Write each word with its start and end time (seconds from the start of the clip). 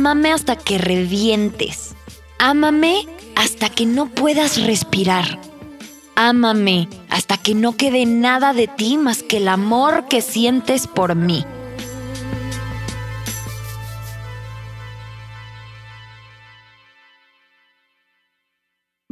Ámame 0.00 0.32
hasta 0.32 0.56
que 0.56 0.78
revientes. 0.78 1.94
Ámame 2.38 3.06
hasta 3.36 3.68
que 3.68 3.84
no 3.84 4.06
puedas 4.06 4.64
respirar. 4.64 5.38
Ámame 6.16 6.88
hasta 7.10 7.36
que 7.36 7.54
no 7.54 7.76
quede 7.76 8.06
nada 8.06 8.54
de 8.54 8.66
ti 8.66 8.96
más 8.96 9.22
que 9.22 9.36
el 9.36 9.48
amor 9.48 10.06
que 10.08 10.22
sientes 10.22 10.86
por 10.86 11.16
mí. 11.16 11.44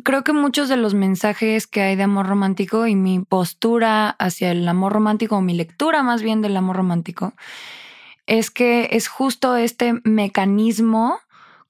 Creo 0.03 0.25
que 0.25 0.33
muchos 0.33 0.71
de 0.71 0.79
los 0.79 0.95
mensajes 0.95 1.67
que 1.67 1.83
hay 1.83 1.97
de 1.97 2.05
amor 2.05 2.29
romántico 2.29 2.87
y 2.87 2.97
mi 2.97 3.21
postura 3.21 4.09
hacia 4.09 4.53
el 4.53 4.67
amor 4.67 4.95
romántico, 4.95 5.37
o 5.37 5.43
mi 5.43 5.53
lectura 5.53 6.03
más 6.03 6.23
bien 6.23 6.41
del 6.41 6.57
amor 6.57 6.77
romántico, 6.77 7.35
es 8.29 8.51
que 8.51 8.91
es 8.93 9.09
justo 9.09 9.57
este 9.57 10.01
mecanismo 10.05 11.19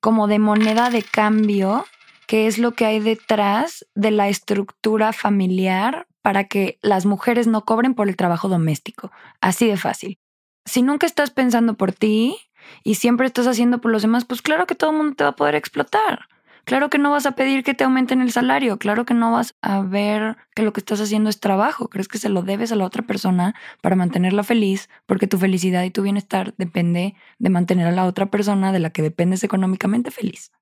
como 0.00 0.26
de 0.26 0.38
moneda 0.38 0.90
de 0.90 1.02
cambio 1.02 1.86
que 2.26 2.46
es 2.46 2.58
lo 2.58 2.72
que 2.72 2.84
hay 2.84 3.00
detrás 3.00 3.86
de 3.94 4.10
la 4.10 4.28
estructura 4.28 5.14
familiar 5.14 6.06
para 6.20 6.44
que 6.44 6.78
las 6.82 7.06
mujeres 7.06 7.46
no 7.46 7.64
cobren 7.64 7.94
por 7.94 8.06
el 8.06 8.16
trabajo 8.16 8.48
doméstico. 8.48 9.10
Así 9.40 9.66
de 9.66 9.78
fácil. 9.78 10.18
Si 10.66 10.82
nunca 10.82 11.06
estás 11.06 11.30
pensando 11.30 11.74
por 11.74 11.92
ti 11.92 12.36
y 12.84 12.96
siempre 12.96 13.26
estás 13.26 13.46
haciendo 13.46 13.80
por 13.80 13.92
los 13.92 14.02
demás, 14.02 14.26
pues 14.26 14.42
claro 14.42 14.66
que 14.66 14.74
todo 14.74 14.90
el 14.90 14.96
mundo 14.98 15.14
te 15.14 15.24
va 15.24 15.30
a 15.30 15.36
poder 15.36 15.54
explotar. 15.54 16.28
Claro 16.64 16.90
que 16.90 16.98
no 16.98 17.10
vas 17.10 17.26
a 17.26 17.32
pedir 17.32 17.64
que 17.64 17.74
te 17.74 17.84
aumenten 17.84 18.20
el 18.20 18.30
salario, 18.30 18.78
claro 18.78 19.04
que 19.04 19.14
no 19.14 19.32
vas 19.32 19.56
a 19.62 19.82
ver 19.82 20.36
que 20.54 20.62
lo 20.62 20.72
que 20.72 20.80
estás 20.80 21.00
haciendo 21.00 21.30
es 21.30 21.40
trabajo, 21.40 21.88
crees 21.88 22.08
que 22.08 22.18
se 22.18 22.28
lo 22.28 22.42
debes 22.42 22.72
a 22.72 22.76
la 22.76 22.84
otra 22.84 23.02
persona 23.02 23.54
para 23.82 23.96
mantenerla 23.96 24.42
feliz, 24.42 24.88
porque 25.06 25.26
tu 25.26 25.38
felicidad 25.38 25.84
y 25.84 25.90
tu 25.90 26.02
bienestar 26.02 26.54
depende 26.56 27.14
de 27.38 27.50
mantener 27.50 27.86
a 27.86 27.92
la 27.92 28.06
otra 28.06 28.26
persona 28.26 28.72
de 28.72 28.80
la 28.80 28.90
que 28.90 29.02
dependes 29.02 29.44
económicamente 29.44 30.10
feliz. 30.10 30.52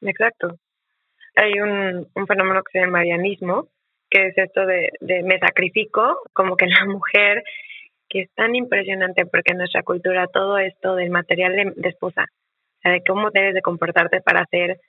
Exacto. 0.00 0.58
Hay 1.36 1.52
un, 1.60 2.06
fenómeno 2.26 2.62
que 2.62 2.72
se 2.72 2.78
llama 2.80 2.98
marianismo, 2.98 3.68
que 4.08 4.28
es 4.28 4.38
esto 4.38 4.66
de, 4.66 4.90
de 5.00 5.22
me 5.22 5.38
sacrifico, 5.38 6.20
como 6.32 6.56
que 6.56 6.66
la 6.66 6.84
mujer, 6.86 7.42
que 8.08 8.22
es 8.22 8.30
tan 8.34 8.54
impresionante 8.54 9.26
porque 9.26 9.52
en 9.52 9.58
nuestra 9.58 9.82
cultura 9.82 10.28
todo 10.28 10.58
esto 10.58 10.94
del 10.94 11.10
material 11.10 11.74
de, 11.74 11.88
esposa, 11.88 12.26
de 12.84 13.02
cómo 13.06 13.30
debes 13.30 13.54
de 13.54 13.62
comportarte 13.62 14.20
para 14.20 14.46
ser 14.46 14.80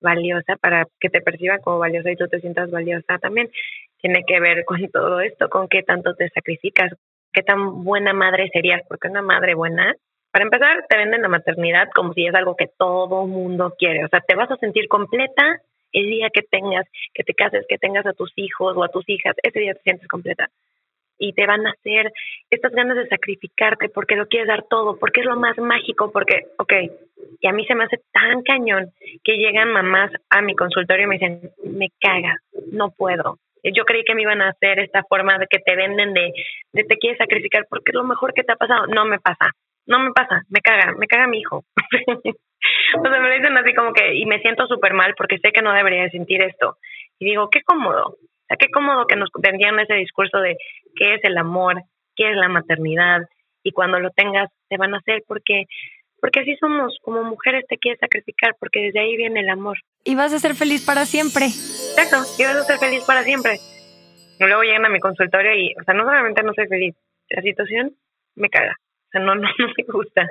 valiosa, 0.00 0.56
para 0.56 0.86
que 0.98 1.10
te 1.10 1.20
perciban 1.20 1.60
como 1.60 1.78
valiosa 1.78 2.10
y 2.10 2.16
tú 2.16 2.28
te 2.28 2.40
sientas 2.40 2.70
valiosa 2.70 3.18
también. 3.18 3.50
Tiene 4.00 4.24
que 4.26 4.40
ver 4.40 4.64
con 4.64 4.78
todo 4.92 5.20
esto, 5.20 5.48
con 5.48 5.68
qué 5.68 5.82
tanto 5.82 6.14
te 6.14 6.28
sacrificas, 6.30 6.92
qué 7.32 7.42
tan 7.42 7.84
buena 7.84 8.12
madre 8.12 8.48
serías, 8.52 8.82
porque 8.88 9.08
una 9.08 9.22
madre 9.22 9.54
buena, 9.54 9.94
para 10.32 10.44
empezar, 10.44 10.86
te 10.88 10.96
venden 10.96 11.22
la 11.22 11.28
maternidad 11.28 11.88
como 11.94 12.12
si 12.12 12.26
es 12.26 12.34
algo 12.34 12.56
que 12.56 12.68
todo 12.78 13.26
mundo 13.26 13.74
quiere. 13.78 14.04
O 14.04 14.08
sea, 14.08 14.20
te 14.20 14.36
vas 14.36 14.50
a 14.50 14.56
sentir 14.56 14.88
completa 14.88 15.60
el 15.92 16.08
día 16.08 16.30
que 16.32 16.42
tengas, 16.42 16.86
que 17.14 17.24
te 17.24 17.34
cases, 17.34 17.66
que 17.68 17.78
tengas 17.78 18.06
a 18.06 18.12
tus 18.12 18.32
hijos 18.36 18.76
o 18.76 18.84
a 18.84 18.88
tus 18.88 19.08
hijas, 19.08 19.34
ese 19.42 19.58
día 19.58 19.74
te 19.74 19.82
sientes 19.82 20.06
completa 20.06 20.48
y 21.20 21.34
te 21.34 21.46
van 21.46 21.66
a 21.66 21.70
hacer 21.70 22.10
estas 22.50 22.72
ganas 22.72 22.96
de 22.96 23.06
sacrificarte 23.06 23.90
porque 23.90 24.16
lo 24.16 24.26
quieres 24.26 24.48
dar 24.48 24.64
todo, 24.68 24.98
porque 24.98 25.20
es 25.20 25.26
lo 25.26 25.36
más 25.36 25.56
mágico, 25.58 26.10
porque, 26.10 26.46
ok, 26.56 26.72
y 27.40 27.46
a 27.46 27.52
mí 27.52 27.64
se 27.66 27.74
me 27.74 27.84
hace 27.84 28.00
tan 28.12 28.42
cañón 28.42 28.90
que 29.22 29.36
llegan 29.36 29.70
mamás 29.70 30.10
a 30.30 30.40
mi 30.40 30.56
consultorio 30.56 31.04
y 31.04 31.08
me 31.08 31.18
dicen, 31.18 31.50
me 31.64 31.88
caga, 32.00 32.36
no 32.72 32.90
puedo. 32.90 33.38
Yo 33.62 33.84
creí 33.84 34.02
que 34.04 34.14
me 34.14 34.22
iban 34.22 34.40
a 34.40 34.48
hacer 34.48 34.80
esta 34.80 35.02
forma 35.04 35.38
de 35.38 35.46
que 35.46 35.58
te 35.58 35.76
venden 35.76 36.14
de, 36.14 36.32
de 36.72 36.84
te 36.84 36.96
quieres 36.96 37.18
sacrificar 37.18 37.66
porque 37.68 37.90
es 37.90 37.94
lo 37.94 38.04
mejor 38.04 38.32
que 38.32 38.42
te 38.42 38.52
ha 38.52 38.56
pasado. 38.56 38.86
No 38.86 39.04
me 39.04 39.18
pasa, 39.18 39.50
no 39.86 39.98
me 39.98 40.12
pasa, 40.12 40.42
me 40.48 40.60
caga, 40.60 40.94
me 40.98 41.06
caga 41.06 41.26
mi 41.26 41.40
hijo. 41.40 41.64
o 42.98 43.02
sea, 43.02 43.20
me 43.20 43.28
lo 43.28 43.34
dicen 43.34 43.58
así 43.58 43.74
como 43.74 43.92
que, 43.92 44.14
y 44.14 44.24
me 44.24 44.40
siento 44.40 44.66
súper 44.66 44.94
mal 44.94 45.14
porque 45.16 45.38
sé 45.38 45.52
que 45.52 45.60
no 45.60 45.74
debería 45.74 46.08
sentir 46.08 46.42
esto. 46.42 46.78
Y 47.18 47.26
digo, 47.26 47.50
qué 47.50 47.60
cómodo, 47.62 48.16
sea, 48.50 48.56
qué 48.58 48.70
cómodo 48.70 49.06
que 49.06 49.16
nos 49.16 49.30
vendían 49.40 49.78
ese 49.78 49.94
discurso 49.94 50.38
de 50.38 50.56
qué 50.96 51.14
es 51.14 51.24
el 51.24 51.38
amor, 51.38 51.82
qué 52.16 52.30
es 52.30 52.36
la 52.36 52.48
maternidad, 52.48 53.22
y 53.62 53.72
cuando 53.72 53.98
lo 54.00 54.10
tengas 54.10 54.50
te 54.68 54.76
van 54.76 54.94
a 54.94 54.98
hacer 54.98 55.22
porque 55.26 55.64
porque 56.20 56.40
así 56.40 56.54
somos, 56.56 56.98
como 57.02 57.22
mujeres 57.22 57.64
te 57.66 57.78
quieres 57.78 57.98
sacrificar, 57.98 58.54
porque 58.60 58.80
desde 58.80 59.00
ahí 59.00 59.16
viene 59.16 59.40
el 59.40 59.48
amor. 59.48 59.78
Y 60.04 60.16
vas 60.16 60.34
a 60.34 60.38
ser 60.38 60.54
feliz 60.54 60.84
para 60.84 61.06
siempre. 61.06 61.46
Exacto, 61.46 62.18
y 62.38 62.44
vas 62.44 62.56
a 62.56 62.64
ser 62.64 62.78
feliz 62.78 63.02
para 63.06 63.22
siempre. 63.22 63.58
Y 64.38 64.44
luego 64.44 64.62
llegan 64.62 64.84
a 64.84 64.90
mi 64.90 65.00
consultorio 65.00 65.54
y, 65.54 65.74
o 65.80 65.84
sea, 65.84 65.94
no 65.94 66.04
solamente 66.04 66.42
no 66.42 66.52
soy 66.52 66.66
feliz, 66.66 66.94
la 67.30 67.40
situación 67.40 67.96
me 68.34 68.50
caga, 68.50 68.76
o 68.78 69.10
sea, 69.12 69.20
no, 69.22 69.34
no, 69.34 69.48
no 69.58 69.66
me 69.66 69.84
gusta. 69.90 70.28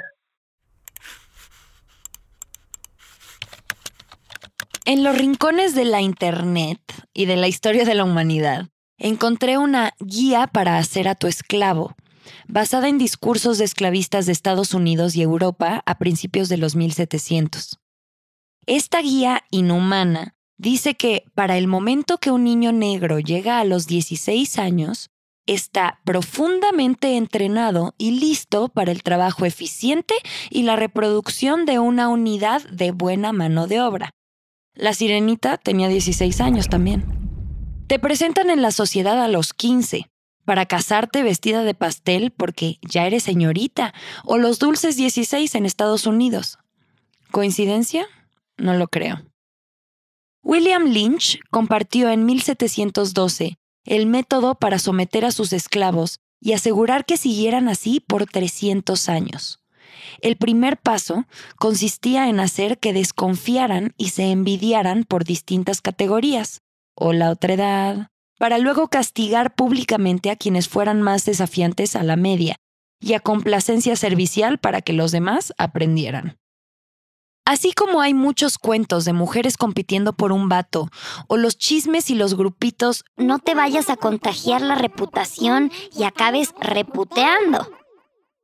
En 4.90 5.04
los 5.04 5.16
rincones 5.16 5.76
de 5.76 5.86
la 5.86 6.02
Internet 6.02 6.82
y 7.14 7.26
de 7.26 7.36
la 7.36 7.48
historia 7.48 7.86
de 7.86 7.94
la 7.94 8.04
humanidad, 8.04 8.70
encontré 8.98 9.60
una 9.60 9.94
guía 10.00 10.48
para 10.48 10.80
hacer 10.80 11.08
a 11.08 11.14
tu 11.14 11.28
esclavo, 11.28 11.96
basada 12.48 12.90
en 12.90 12.98
discursos 12.98 13.60
de 13.60 13.66
esclavistas 13.66 14.26
de 14.26 14.32
Estados 14.32 14.74
Unidos 14.74 15.16
y 15.16 15.22
Europa 15.22 15.84
a 15.86 16.00
principios 16.00 16.50
de 16.50 16.58
los 16.58 16.76
1700. 16.76 17.78
Esta 18.66 19.00
guía 19.04 19.44
inhumana 19.52 20.34
dice 20.58 20.96
que 20.96 21.24
para 21.36 21.60
el 21.60 21.68
momento 21.68 22.18
que 22.18 22.32
un 22.32 22.44
niño 22.44 22.72
negro 22.72 23.20
llega 23.20 23.60
a 23.60 23.66
los 23.66 23.86
16 23.86 24.58
años, 24.58 25.12
está 25.46 26.00
profundamente 26.04 27.16
entrenado 27.16 27.94
y 28.00 28.20
listo 28.20 28.70
para 28.70 28.92
el 28.92 29.04
trabajo 29.04 29.46
eficiente 29.46 30.16
y 30.50 30.64
la 30.64 30.76
reproducción 30.76 31.68
de 31.68 31.78
una 31.78 32.08
unidad 32.08 32.68
de 32.70 32.90
buena 32.90 33.34
mano 33.34 33.68
de 33.68 33.82
obra. 33.82 34.10
La 34.80 34.94
sirenita 34.94 35.58
tenía 35.58 35.90
16 35.90 36.40
años 36.40 36.70
también. 36.70 37.04
Te 37.88 38.00
presentan 38.00 38.50
en 38.50 38.62
la 38.62 38.72
sociedad 38.72 39.22
a 39.22 39.28
los 39.28 39.54
15 39.54 40.10
para 40.46 40.68
casarte 40.68 41.22
vestida 41.22 41.64
de 41.64 41.74
pastel 41.74 42.32
porque 42.32 42.78
ya 42.82 43.06
eres 43.06 43.24
señorita 43.24 43.94
o 44.24 44.38
los 44.38 44.58
dulces 44.58 44.96
16 44.96 45.54
en 45.56 45.66
Estados 45.66 46.08
Unidos. 46.08 46.60
¿Coincidencia? 47.30 48.08
No 48.56 48.74
lo 48.74 48.88
creo. 48.88 49.22
William 50.44 50.86
Lynch 50.86 51.42
compartió 51.52 52.10
en 52.10 52.24
1712 52.24 53.58
el 53.84 54.06
método 54.06 54.56
para 54.56 54.80
someter 54.80 55.26
a 55.26 55.32
sus 55.32 55.52
esclavos 55.52 56.22
y 56.40 56.54
asegurar 56.54 57.06
que 57.06 57.18
siguieran 57.18 57.68
así 57.68 58.00
por 58.00 58.28
300 58.28 59.10
años. 59.10 59.60
El 60.22 60.38
primer 60.38 60.78
paso 60.78 61.26
consistía 61.58 62.30
en 62.30 62.40
hacer 62.40 62.80
que 62.80 62.94
desconfiaran 62.94 63.94
y 63.98 64.10
se 64.10 64.32
envidiaran 64.32 65.04
por 65.04 65.24
distintas 65.24 65.82
categorías, 65.82 66.62
o 66.96 67.14
la 67.14 67.32
otredad, 67.32 68.10
para 68.38 68.58
luego 68.58 68.88
castigar 68.88 69.56
públicamente 69.56 70.32
a 70.32 70.36
quienes 70.36 70.68
fueran 70.68 71.02
más 71.02 71.26
desafiantes 71.26 71.96
a 71.96 72.04
la 72.04 72.16
media, 72.16 72.56
y 73.02 73.14
a 73.14 73.20
complacencia 73.20 73.96
servicial 73.96 74.58
para 74.58 74.82
que 74.82 74.94
los 74.94 75.12
demás 75.12 75.54
aprendieran. 75.58 76.38
Así 77.46 77.74
como 77.74 78.02
hay 78.02 78.14
muchos 78.14 78.60
cuentos 78.60 79.06
de 79.06 79.14
mujeres 79.14 79.58
compitiendo 79.58 80.14
por 80.14 80.32
un 80.32 80.50
vato, 80.50 80.90
o 81.28 81.36
los 81.36 81.58
chismes 81.58 82.12
y 82.12 82.16
los 82.16 82.36
grupitos, 82.36 83.06
no 83.18 83.40
te 83.40 83.56
vayas 83.56 83.90
a 83.90 83.96
contagiar 83.96 84.62
la 84.62 84.76
reputación 84.76 85.72
y 85.98 86.04
acabes 86.04 86.54
reputeando. 86.60 87.68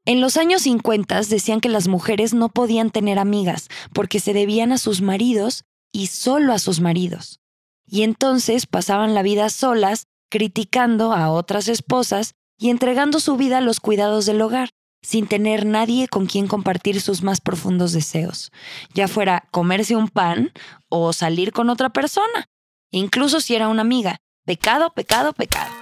En 0.06 0.22
los 0.22 0.38
años 0.38 0.62
50 0.62 1.22
decían 1.22 1.60
que 1.62 1.70
las 1.70 1.88
mujeres 1.88 2.36
no 2.36 2.50
podían 2.50 2.92
tener 2.92 3.18
amigas 3.18 3.70
porque 3.92 4.20
se 4.20 4.34
debían 4.34 4.72
a 4.72 4.78
sus 4.78 5.02
maridos 5.02 5.66
y 5.92 6.08
solo 6.08 6.54
a 6.54 6.60
sus 6.60 6.80
maridos. 6.80 7.40
Y 7.88 8.04
entonces 8.04 8.68
pasaban 8.68 9.16
la 9.16 9.24
vida 9.24 9.50
solas, 9.50 10.06
criticando 10.30 11.12
a 11.12 11.32
otras 11.32 11.68
esposas 11.68 12.34
y 12.58 12.70
entregando 12.70 13.20
su 13.20 13.36
vida 13.36 13.58
a 13.58 13.62
los 13.62 13.80
cuidados 13.80 14.28
del 14.28 14.42
hogar, 14.42 14.70
sin 15.02 15.28
tener 15.28 15.66
nadie 15.66 16.08
con 16.08 16.28
quien 16.28 16.48
compartir 16.48 17.02
sus 17.02 17.24
más 17.24 17.42
profundos 17.42 17.92
deseos, 17.92 18.52
ya 18.94 19.08
fuera 19.08 19.48
comerse 19.52 19.96
un 19.96 20.08
pan 20.08 20.52
o 20.90 21.14
salir 21.14 21.52
con 21.52 21.70
otra 21.70 21.90
persona, 21.90 22.46
incluso 22.92 23.40
si 23.40 23.56
era 23.56 23.68
una 23.68 23.82
amiga. 23.82 24.18
Pecado, 24.46 24.94
pecado, 24.94 25.34
pecado. 25.34 25.74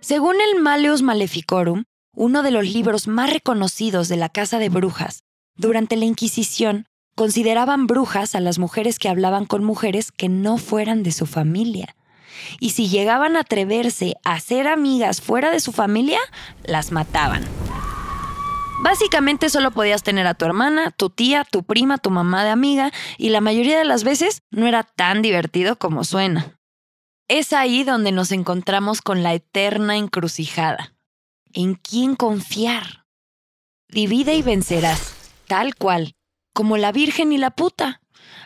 Según 0.00 0.36
el 0.40 0.60
Maleus 0.60 1.00
Maleficorum, 1.00 1.84
uno 2.18 2.42
de 2.42 2.50
los 2.50 2.64
libros 2.66 3.06
más 3.06 3.32
reconocidos 3.32 4.08
de 4.08 4.16
la 4.16 4.28
Casa 4.28 4.58
de 4.58 4.68
Brujas, 4.68 5.22
durante 5.54 5.96
la 5.96 6.04
Inquisición 6.04 6.86
consideraban 7.14 7.86
brujas 7.86 8.34
a 8.34 8.40
las 8.40 8.58
mujeres 8.58 8.98
que 8.98 9.08
hablaban 9.08 9.44
con 9.44 9.62
mujeres 9.62 10.10
que 10.10 10.28
no 10.28 10.58
fueran 10.58 11.04
de 11.04 11.12
su 11.12 11.26
familia. 11.26 11.94
Y 12.58 12.70
si 12.70 12.88
llegaban 12.88 13.36
a 13.36 13.40
atreverse 13.40 14.16
a 14.24 14.40
ser 14.40 14.66
amigas 14.66 15.20
fuera 15.20 15.52
de 15.52 15.60
su 15.60 15.70
familia, 15.70 16.18
las 16.64 16.90
mataban. 16.90 17.44
Básicamente 18.82 19.48
solo 19.48 19.70
podías 19.70 20.02
tener 20.02 20.26
a 20.26 20.34
tu 20.34 20.44
hermana, 20.44 20.90
tu 20.90 21.10
tía, 21.10 21.44
tu 21.48 21.62
prima, 21.62 21.98
tu 21.98 22.10
mamá 22.10 22.42
de 22.42 22.50
amiga, 22.50 22.90
y 23.16 23.28
la 23.28 23.40
mayoría 23.40 23.78
de 23.78 23.84
las 23.84 24.02
veces 24.02 24.42
no 24.50 24.66
era 24.66 24.82
tan 24.82 25.22
divertido 25.22 25.76
como 25.76 26.02
suena. 26.02 26.58
Es 27.28 27.52
ahí 27.52 27.84
donde 27.84 28.10
nos 28.10 28.32
encontramos 28.32 29.02
con 29.02 29.22
la 29.22 29.34
eterna 29.34 29.96
encrucijada 29.96 30.97
en 31.58 31.74
quién 31.74 32.14
confiar. 32.14 33.04
Divide 33.88 34.36
y 34.36 34.42
vencerás, 34.42 35.14
tal 35.48 35.74
cual. 35.74 36.14
como 36.54 36.76
la 36.76 36.90
virgen 36.90 37.32
y 37.32 37.38
la 37.38 37.50
puta, 37.50 38.00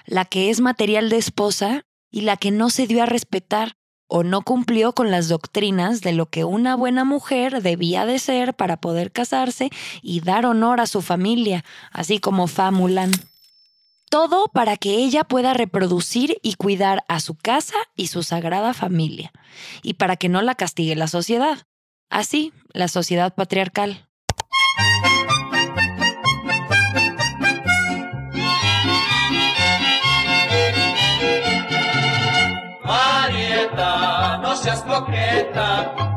la 0.06 0.24
que 0.26 0.50
es 0.50 0.60
material 0.60 1.08
de 1.08 1.16
esposa 1.16 1.84
y 2.10 2.22
la 2.22 2.36
que 2.36 2.50
no 2.50 2.68
se 2.68 2.86
dio 2.86 3.02
a 3.02 3.06
respetar 3.06 3.76
o 4.06 4.22
no 4.22 4.42
cumplió 4.42 4.94
con 4.94 5.10
las 5.10 5.28
doctrinas 5.28 6.00
de 6.02 6.12
lo 6.12 6.26
que 6.26 6.44
una 6.44 6.74
buena 6.74 7.04
mujer 7.04 7.62
debía 7.62 8.04
de 8.04 8.18
ser 8.18 8.54
para 8.54 8.78
poder 8.78 9.12
casarse 9.12 9.70
y 10.02 10.20
dar 10.20 10.44
honor 10.44 10.80
a 10.80 10.86
su 10.86 11.00
familia, 11.00 11.64
así 11.90 12.18
como 12.18 12.46
Famulan. 12.46 13.12
Todo 14.10 14.48
para 14.48 14.76
que 14.76 14.96
ella 14.96 15.24
pueda 15.24 15.54
reproducir 15.54 16.38
y 16.42 16.54
cuidar 16.54 17.04
a 17.08 17.20
su 17.20 17.34
casa 17.34 17.76
y 17.94 18.08
su 18.08 18.22
sagrada 18.22 18.74
familia, 18.74 19.32
y 19.82 19.94
para 19.94 20.16
que 20.16 20.28
no 20.28 20.42
la 20.42 20.54
castigue 20.54 20.96
la 20.96 21.08
sociedad. 21.08 21.66
Así, 22.12 22.52
la 22.74 22.88
sociedad 22.88 23.34
patriarcal. 23.34 24.06
no 34.42 34.56
seas 34.56 34.82
coqueta, 34.82 36.11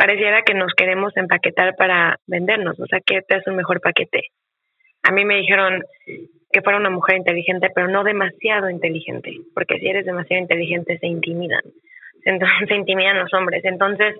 Pareciera 0.00 0.40
que 0.40 0.54
nos 0.54 0.72
queremos 0.72 1.14
empaquetar 1.14 1.76
para 1.76 2.16
vendernos, 2.26 2.80
o 2.80 2.86
sea, 2.86 3.00
que 3.04 3.20
te 3.20 3.36
es 3.36 3.46
un 3.46 3.54
mejor 3.54 3.82
paquete. 3.82 4.28
A 5.02 5.12
mí 5.12 5.26
me 5.26 5.36
dijeron 5.36 5.84
que 6.50 6.62
fuera 6.62 6.78
una 6.78 6.88
mujer 6.88 7.18
inteligente, 7.18 7.68
pero 7.74 7.86
no 7.86 8.02
demasiado 8.02 8.70
inteligente, 8.70 9.30
porque 9.52 9.78
si 9.78 9.88
eres 9.88 10.06
demasiado 10.06 10.40
inteligente 10.40 10.96
se 10.96 11.06
intimidan. 11.06 11.60
Entonces 12.24 12.66
se 12.66 12.76
intimidan 12.76 13.18
los 13.18 13.30
hombres. 13.34 13.62
Entonces, 13.66 14.16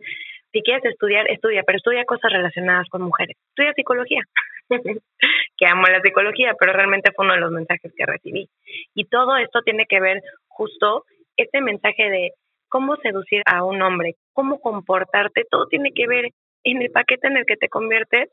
si 0.53 0.61
quieres 0.61 0.85
estudiar, 0.85 1.31
estudia, 1.31 1.62
pero 1.62 1.79
estudia 1.79 2.05
cosas 2.05 2.31
relacionadas 2.31 2.87
con 2.91 3.00
mujeres. 3.00 3.38
Estudia 3.49 3.73
psicología, 3.73 4.21
que 4.69 5.67
amo 5.67 5.85
la 5.87 6.03
psicología, 6.03 6.53
pero 6.61 6.75
realmente 6.75 7.11
fue 7.17 7.25
uno 7.25 7.37
de 7.37 7.41
los 7.41 7.53
mensajes 7.53 7.91
que 7.97 8.05
recibí. 8.05 8.50
Y 8.94 9.06
todo 9.06 9.38
esto 9.38 9.62
tiene 9.62 9.87
que 9.87 10.00
ver 10.00 10.21
justo 10.47 11.06
este 11.38 11.62
mensaje 11.62 12.11
de 12.11 12.33
cómo 12.70 12.96
seducir 12.96 13.43
a 13.44 13.64
un 13.64 13.82
hombre, 13.82 14.14
cómo 14.32 14.61
comportarte, 14.61 15.44
todo 15.50 15.67
tiene 15.67 15.93
que 15.93 16.06
ver 16.06 16.31
en 16.64 16.81
el 16.81 16.90
paquete 16.90 17.26
en 17.26 17.37
el 17.37 17.44
que 17.44 17.56
te 17.56 17.69
conviertes, 17.69 18.31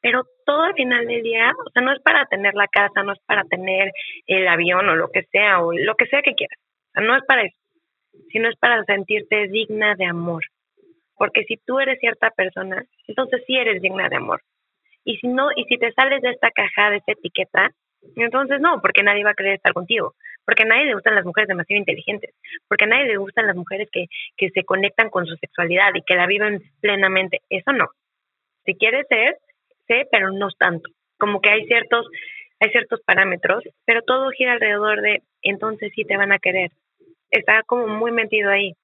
pero 0.00 0.22
todo 0.46 0.62
al 0.62 0.74
final 0.74 1.06
del 1.06 1.22
día, 1.22 1.52
o 1.66 1.70
sea, 1.70 1.82
no 1.82 1.92
es 1.92 2.00
para 2.00 2.24
tener 2.26 2.54
la 2.54 2.68
casa, 2.68 3.02
no 3.02 3.12
es 3.12 3.20
para 3.26 3.44
tener 3.44 3.92
el 4.26 4.48
avión 4.48 4.88
o 4.88 4.96
lo 4.96 5.10
que 5.10 5.24
sea, 5.24 5.60
o 5.60 5.72
lo 5.72 5.94
que 5.96 6.06
sea 6.06 6.22
que 6.22 6.34
quieras, 6.34 6.58
o 6.58 6.92
sea, 6.92 7.02
no 7.02 7.16
es 7.16 7.24
para 7.24 7.42
eso, 7.42 7.56
sino 8.30 8.48
es 8.48 8.56
para 8.56 8.84
sentirte 8.84 9.48
digna 9.48 9.94
de 9.96 10.06
amor, 10.06 10.44
porque 11.16 11.44
si 11.44 11.56
tú 11.66 11.80
eres 11.80 11.98
cierta 12.00 12.30
persona, 12.30 12.84
entonces 13.06 13.42
sí 13.46 13.56
eres 13.56 13.82
digna 13.82 14.08
de 14.08 14.16
amor. 14.16 14.40
Y 15.04 15.16
si 15.16 15.28
no, 15.28 15.48
y 15.56 15.64
si 15.64 15.78
te 15.78 15.92
sales 15.92 16.20
de 16.20 16.30
esta 16.30 16.50
caja, 16.50 16.90
de 16.90 16.98
esta 16.98 17.12
etiqueta, 17.12 17.70
entonces 18.16 18.60
no, 18.60 18.80
porque 18.80 19.02
nadie 19.02 19.24
va 19.24 19.30
a 19.30 19.34
querer 19.34 19.54
estar 19.54 19.72
contigo, 19.72 20.14
porque 20.44 20.62
a 20.62 20.66
nadie 20.66 20.86
le 20.86 20.94
gustan 20.94 21.14
las 21.14 21.24
mujeres 21.24 21.48
demasiado 21.48 21.78
inteligentes, 21.78 22.34
porque 22.68 22.84
a 22.84 22.88
nadie 22.88 23.06
le 23.06 23.16
gustan 23.16 23.46
las 23.46 23.56
mujeres 23.56 23.88
que, 23.92 24.06
que 24.36 24.50
se 24.50 24.64
conectan 24.64 25.10
con 25.10 25.26
su 25.26 25.36
sexualidad 25.36 25.94
y 25.94 26.02
que 26.02 26.14
la 26.14 26.26
viven 26.26 26.62
plenamente. 26.80 27.40
Eso 27.48 27.72
no. 27.72 27.88
Si 28.64 28.74
quieres 28.74 29.06
ser, 29.08 29.38
sé, 29.86 30.06
pero 30.10 30.32
no 30.32 30.48
tanto. 30.50 30.90
Como 31.18 31.40
que 31.40 31.50
hay 31.50 31.66
ciertos, 31.66 32.06
hay 32.60 32.70
ciertos 32.70 33.00
parámetros, 33.02 33.64
pero 33.84 34.02
todo 34.02 34.30
gira 34.30 34.52
alrededor 34.52 35.00
de 35.02 35.22
entonces 35.42 35.92
sí 35.94 36.04
te 36.04 36.16
van 36.16 36.32
a 36.32 36.38
querer. 36.38 36.70
Está 37.30 37.62
como 37.62 37.86
muy 37.86 38.10
metido 38.10 38.50
ahí 38.50 38.74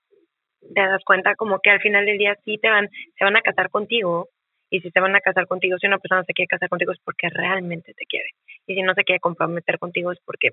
te 0.75 0.81
das 0.81 1.05
cuenta 1.05 1.35
como 1.35 1.61
que 1.61 1.71
al 1.71 1.81
final 1.81 2.07
del 2.07 2.19
día 2.19 2.37
sí 2.45 2.59
te 2.59 2.69
van, 2.69 2.89
se 3.19 3.25
van 3.25 3.37
a 3.37 3.43
casar 3.43 3.71
contigo 3.71 4.29
y 4.71 4.81
si 4.81 4.91
se 4.91 5.01
van 5.01 5.15
a 5.15 5.21
casar 5.21 5.47
contigo, 5.47 5.79
si 5.79 5.87
una 5.87 5.99
persona 5.99 6.25
se 6.25 6.33
quiere 6.33 6.49
casar 6.49 6.69
contigo 6.69 6.93
es 6.93 6.99
porque 7.05 7.29
realmente 7.29 7.95
te 7.95 8.05
quiere 8.07 8.31
y 8.67 8.75
si 8.75 8.83
no 8.83 8.95
se 8.95 9.05
quiere 9.05 9.21
comprometer 9.21 9.79
contigo 9.79 10.13
es 10.13 10.19
porque 10.25 10.51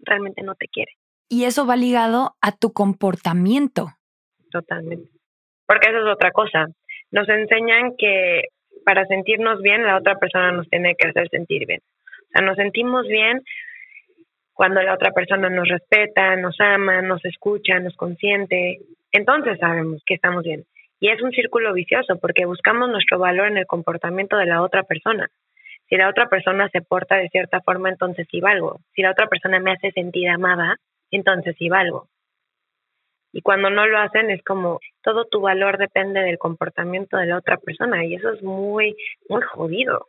realmente 0.00 0.42
no 0.42 0.54
te 0.54 0.68
quiere. 0.68 0.92
Y 1.28 1.44
eso 1.44 1.66
va 1.66 1.76
ligado 1.76 2.36
a 2.40 2.52
tu 2.52 2.72
comportamiento. 2.72 3.88
Totalmente. 4.50 5.10
Porque 5.66 5.90
eso 5.90 6.06
es 6.06 6.14
otra 6.14 6.30
cosa. 6.30 6.66
Nos 7.10 7.28
enseñan 7.28 7.96
que 7.98 8.42
para 8.84 9.04
sentirnos 9.06 9.60
bien, 9.62 9.82
la 9.82 9.96
otra 9.96 10.14
persona 10.16 10.52
nos 10.52 10.68
tiene 10.68 10.94
que 10.96 11.08
hacer 11.08 11.28
sentir 11.28 11.66
bien. 11.66 11.80
O 11.80 12.30
sea, 12.32 12.46
nos 12.46 12.56
sentimos 12.56 13.06
bien 13.08 13.42
cuando 14.56 14.80
la 14.80 14.94
otra 14.94 15.10
persona 15.10 15.50
nos 15.50 15.68
respeta, 15.68 16.36
nos 16.36 16.56
ama, 16.60 17.02
nos 17.02 17.24
escucha, 17.24 17.78
nos 17.78 17.94
consiente, 17.96 18.78
entonces 19.12 19.58
sabemos 19.58 20.02
que 20.06 20.14
estamos 20.14 20.44
bien. 20.44 20.64
Y 20.98 21.10
es 21.10 21.20
un 21.20 21.30
círculo 21.32 21.74
vicioso 21.74 22.18
porque 22.18 22.46
buscamos 22.46 22.88
nuestro 22.88 23.18
valor 23.18 23.48
en 23.48 23.58
el 23.58 23.66
comportamiento 23.66 24.36
de 24.36 24.46
la 24.46 24.62
otra 24.62 24.82
persona. 24.82 25.28
Si 25.88 25.96
la 25.96 26.08
otra 26.08 26.28
persona 26.28 26.68
se 26.70 26.82
porta 26.82 27.16
de 27.16 27.28
cierta 27.28 27.60
forma, 27.60 27.88
entonces 27.88 28.26
sí 28.30 28.40
valgo. 28.40 28.80
Si 28.94 29.02
la 29.02 29.12
otra 29.12 29.28
persona 29.28 29.60
me 29.60 29.72
hace 29.72 29.92
sentir 29.92 30.28
amada, 30.28 30.76
entonces 31.10 31.54
sí 31.58 31.68
valgo. 31.68 32.08
Y 33.32 33.42
cuando 33.42 33.70
no 33.70 33.86
lo 33.86 33.98
hacen 33.98 34.30
es 34.30 34.42
como 34.42 34.80
todo 35.02 35.26
tu 35.26 35.40
valor 35.42 35.78
depende 35.78 36.20
del 36.20 36.38
comportamiento 36.38 37.18
de 37.18 37.26
la 37.26 37.36
otra 37.36 37.58
persona 37.58 38.04
y 38.04 38.14
eso 38.14 38.32
es 38.32 38.42
muy, 38.42 38.96
muy 39.28 39.42
jodido. 39.42 40.08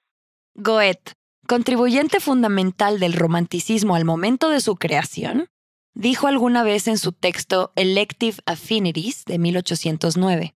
Goethe, 0.55 1.11
contribuyente 1.45 2.19
fundamental 2.19 2.99
del 2.99 3.13
romanticismo 3.13 3.95
al 3.95 4.05
momento 4.05 4.49
de 4.49 4.61
su 4.61 4.75
creación, 4.77 5.47
dijo 5.93 6.27
alguna 6.27 6.63
vez 6.63 6.87
en 6.87 6.97
su 6.97 7.11
texto 7.11 7.73
Elective 7.75 8.37
Affinities 8.45 9.25
de 9.25 9.39
1809. 9.39 10.53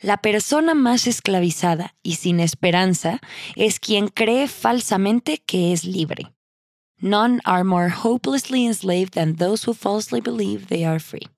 La 0.00 0.18
persona 0.18 0.74
más 0.74 1.08
esclavizada 1.08 1.96
y 2.04 2.14
sin 2.16 2.38
esperanza 2.38 3.20
es 3.56 3.80
quien 3.80 4.06
cree 4.08 4.46
falsamente 4.46 5.38
que 5.38 5.72
es 5.72 5.84
libre. 5.84 6.32
None 7.00 7.40
are 7.44 7.64
more 7.64 7.90
hopelessly 7.90 8.64
enslaved 8.64 9.14
than 9.14 9.36
those 9.36 9.68
who 9.68 9.74
falsely 9.74 10.20
believe 10.20 10.66
they 10.68 10.84
are 10.84 11.00
free. 11.00 11.28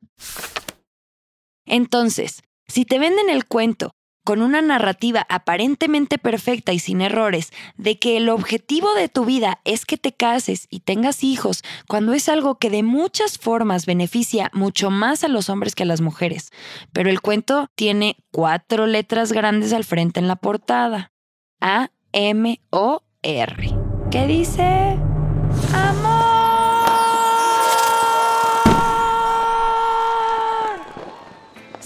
Entonces, 1.66 2.42
si 2.66 2.84
te 2.84 2.98
venden 2.98 3.30
el 3.30 3.46
cuento 3.46 3.92
con 4.30 4.42
una 4.42 4.62
narrativa 4.62 5.26
aparentemente 5.28 6.16
perfecta 6.16 6.72
y 6.72 6.78
sin 6.78 7.00
errores 7.00 7.52
de 7.76 7.98
que 7.98 8.16
el 8.16 8.28
objetivo 8.28 8.94
de 8.94 9.08
tu 9.08 9.24
vida 9.24 9.58
es 9.64 9.84
que 9.84 9.96
te 9.96 10.12
cases 10.12 10.68
y 10.70 10.78
tengas 10.78 11.24
hijos, 11.24 11.64
cuando 11.88 12.12
es 12.12 12.28
algo 12.28 12.56
que 12.56 12.70
de 12.70 12.84
muchas 12.84 13.38
formas 13.38 13.86
beneficia 13.86 14.48
mucho 14.54 14.92
más 14.92 15.24
a 15.24 15.28
los 15.28 15.50
hombres 15.50 15.74
que 15.74 15.82
a 15.82 15.86
las 15.86 16.00
mujeres. 16.00 16.52
Pero 16.92 17.10
el 17.10 17.20
cuento 17.20 17.66
tiene 17.74 18.18
cuatro 18.30 18.86
letras 18.86 19.32
grandes 19.32 19.72
al 19.72 19.82
frente 19.82 20.20
en 20.20 20.28
la 20.28 20.36
portada. 20.36 21.10
A-M-O-R. 21.60 21.90
¿Qué 24.12 24.26
dice? 24.28 24.96
Amor. 25.74 26.09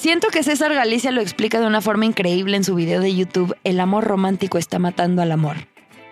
Siento 0.04 0.28
que 0.28 0.42
César 0.42 0.75
Galicia 0.75 1.11
lo 1.12 1.23
explica 1.23 1.58
de 1.58 1.66
una 1.66 1.80
forma 1.80 2.04
increíble 2.04 2.58
en 2.58 2.64
su 2.64 2.75
video 2.75 3.00
de 3.00 3.14
YouTube 3.14 3.56
El 3.64 3.80
amor 3.80 4.04
romántico 4.04 4.58
está 4.58 4.78
matando 4.78 5.23
al 5.23 5.32
amor. 5.32 5.56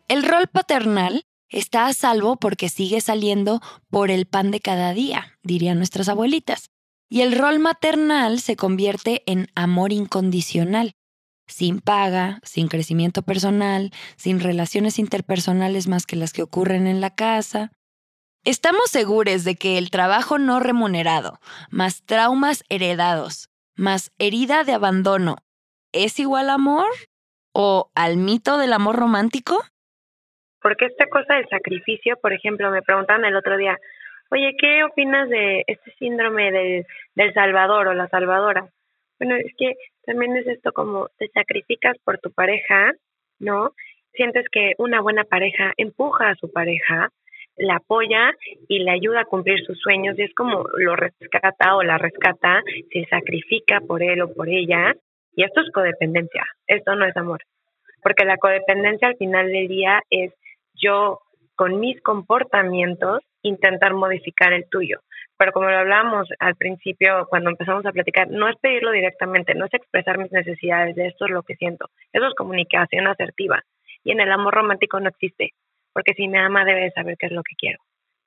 El 0.08 0.24
rol 0.24 0.48
paternal 0.48 1.26
está 1.48 1.86
a 1.86 1.94
salvo 1.94 2.34
porque 2.34 2.68
sigue 2.68 3.00
saliendo 3.00 3.60
por 3.88 4.10
el 4.10 4.26
pan 4.26 4.50
de 4.50 4.58
cada 4.58 4.92
día, 4.94 5.38
dirían 5.44 5.78
nuestras 5.78 6.08
abuelitas. 6.08 6.70
Y 7.08 7.20
el 7.20 7.38
rol 7.38 7.60
maternal 7.60 8.40
se 8.40 8.56
convierte 8.56 9.22
en 9.26 9.46
amor 9.54 9.92
incondicional, 9.92 10.96
sin 11.46 11.80
paga, 11.80 12.40
sin 12.42 12.68
crecimiento 12.68 13.22
personal, 13.22 13.90
sin 14.16 14.40
relaciones 14.40 14.98
interpersonales 14.98 15.88
más 15.88 16.06
que 16.06 16.16
las 16.16 16.32
que 16.32 16.42
ocurren 16.42 16.86
en 16.86 17.00
la 17.00 17.14
casa. 17.14 17.70
Estamos 18.44 18.90
seguros 18.90 19.44
de 19.44 19.56
que 19.56 19.78
el 19.78 19.90
trabajo 19.90 20.38
no 20.38 20.60
remunerado, 20.60 21.38
más 21.70 22.04
traumas 22.04 22.64
heredados, 22.68 23.48
más 23.74 24.12
herida 24.18 24.64
de 24.64 24.72
abandono, 24.72 25.36
¿es 25.92 26.18
igual 26.20 26.50
amor? 26.50 26.86
¿O 27.52 27.90
al 27.94 28.18
mito 28.18 28.58
del 28.58 28.72
amor 28.72 28.96
romántico? 28.96 29.58
Porque 30.60 30.86
esta 30.86 31.06
cosa 31.06 31.34
del 31.34 31.48
sacrificio, 31.48 32.16
por 32.20 32.32
ejemplo, 32.32 32.70
me 32.70 32.82
preguntaban 32.82 33.24
el 33.24 33.36
otro 33.36 33.56
día, 33.56 33.78
oye, 34.30 34.54
¿qué 34.58 34.84
opinas 34.84 35.28
de 35.28 35.64
este 35.66 35.94
síndrome 35.98 36.50
del, 36.50 36.86
del 37.14 37.32
salvador 37.32 37.88
o 37.88 37.94
la 37.94 38.08
salvadora? 38.08 38.68
Bueno, 39.18 39.36
es 39.36 39.52
que 39.56 39.74
también 40.06 40.36
es 40.36 40.46
esto 40.46 40.72
como 40.72 41.08
te 41.18 41.28
sacrificas 41.28 41.96
por 42.04 42.18
tu 42.18 42.30
pareja, 42.30 42.92
¿no? 43.38 43.72
Sientes 44.14 44.46
que 44.50 44.72
una 44.78 45.00
buena 45.00 45.24
pareja 45.24 45.74
empuja 45.76 46.30
a 46.30 46.36
su 46.36 46.50
pareja, 46.50 47.10
la 47.56 47.76
apoya 47.76 48.32
y 48.68 48.78
le 48.80 48.90
ayuda 48.90 49.22
a 49.22 49.24
cumplir 49.24 49.64
sus 49.64 49.78
sueños 49.80 50.18
y 50.18 50.22
es 50.22 50.34
como 50.34 50.64
lo 50.76 50.96
rescata 50.96 51.76
o 51.76 51.82
la 51.82 51.98
rescata, 51.98 52.62
se 52.92 53.04
sacrifica 53.06 53.80
por 53.80 54.02
él 54.02 54.22
o 54.22 54.32
por 54.32 54.48
ella 54.48 54.94
y 55.34 55.44
esto 55.44 55.60
es 55.60 55.70
codependencia, 55.70 56.44
esto 56.66 56.94
no 56.94 57.04
es 57.04 57.16
amor, 57.16 57.40
porque 58.02 58.24
la 58.24 58.38
codependencia 58.38 59.08
al 59.08 59.16
final 59.16 59.50
del 59.50 59.68
día 59.68 60.02
es 60.08 60.32
yo 60.74 61.20
con 61.56 61.80
mis 61.80 62.00
comportamientos 62.02 63.20
intentar 63.42 63.94
modificar 63.94 64.52
el 64.52 64.68
tuyo. 64.68 65.00
Pero 65.38 65.52
como 65.52 65.68
lo 65.68 65.76
hablábamos 65.76 66.28
al 66.38 66.56
principio, 66.56 67.26
cuando 67.28 67.50
empezamos 67.50 67.84
a 67.84 67.92
platicar, 67.92 68.28
no 68.28 68.48
es 68.48 68.56
pedirlo 68.56 68.90
directamente, 68.90 69.54
no 69.54 69.66
es 69.66 69.74
expresar 69.74 70.18
mis 70.18 70.32
necesidades, 70.32 70.96
de 70.96 71.08
esto 71.08 71.26
es 71.26 71.30
lo 71.30 71.42
que 71.42 71.56
siento. 71.56 71.90
Eso 72.12 72.26
es 72.26 72.34
comunicación 72.34 73.06
asertiva. 73.06 73.62
Y 74.02 74.12
en 74.12 74.20
el 74.20 74.32
amor 74.32 74.54
romántico 74.54 74.98
no 75.00 75.08
existe 75.08 75.52
porque 75.96 76.12
si 76.12 76.28
me 76.28 76.38
ama 76.38 76.66
debe 76.66 76.90
saber 76.90 77.16
qué 77.18 77.24
es 77.24 77.32
lo 77.32 77.42
que 77.42 77.56
quiero. 77.56 77.78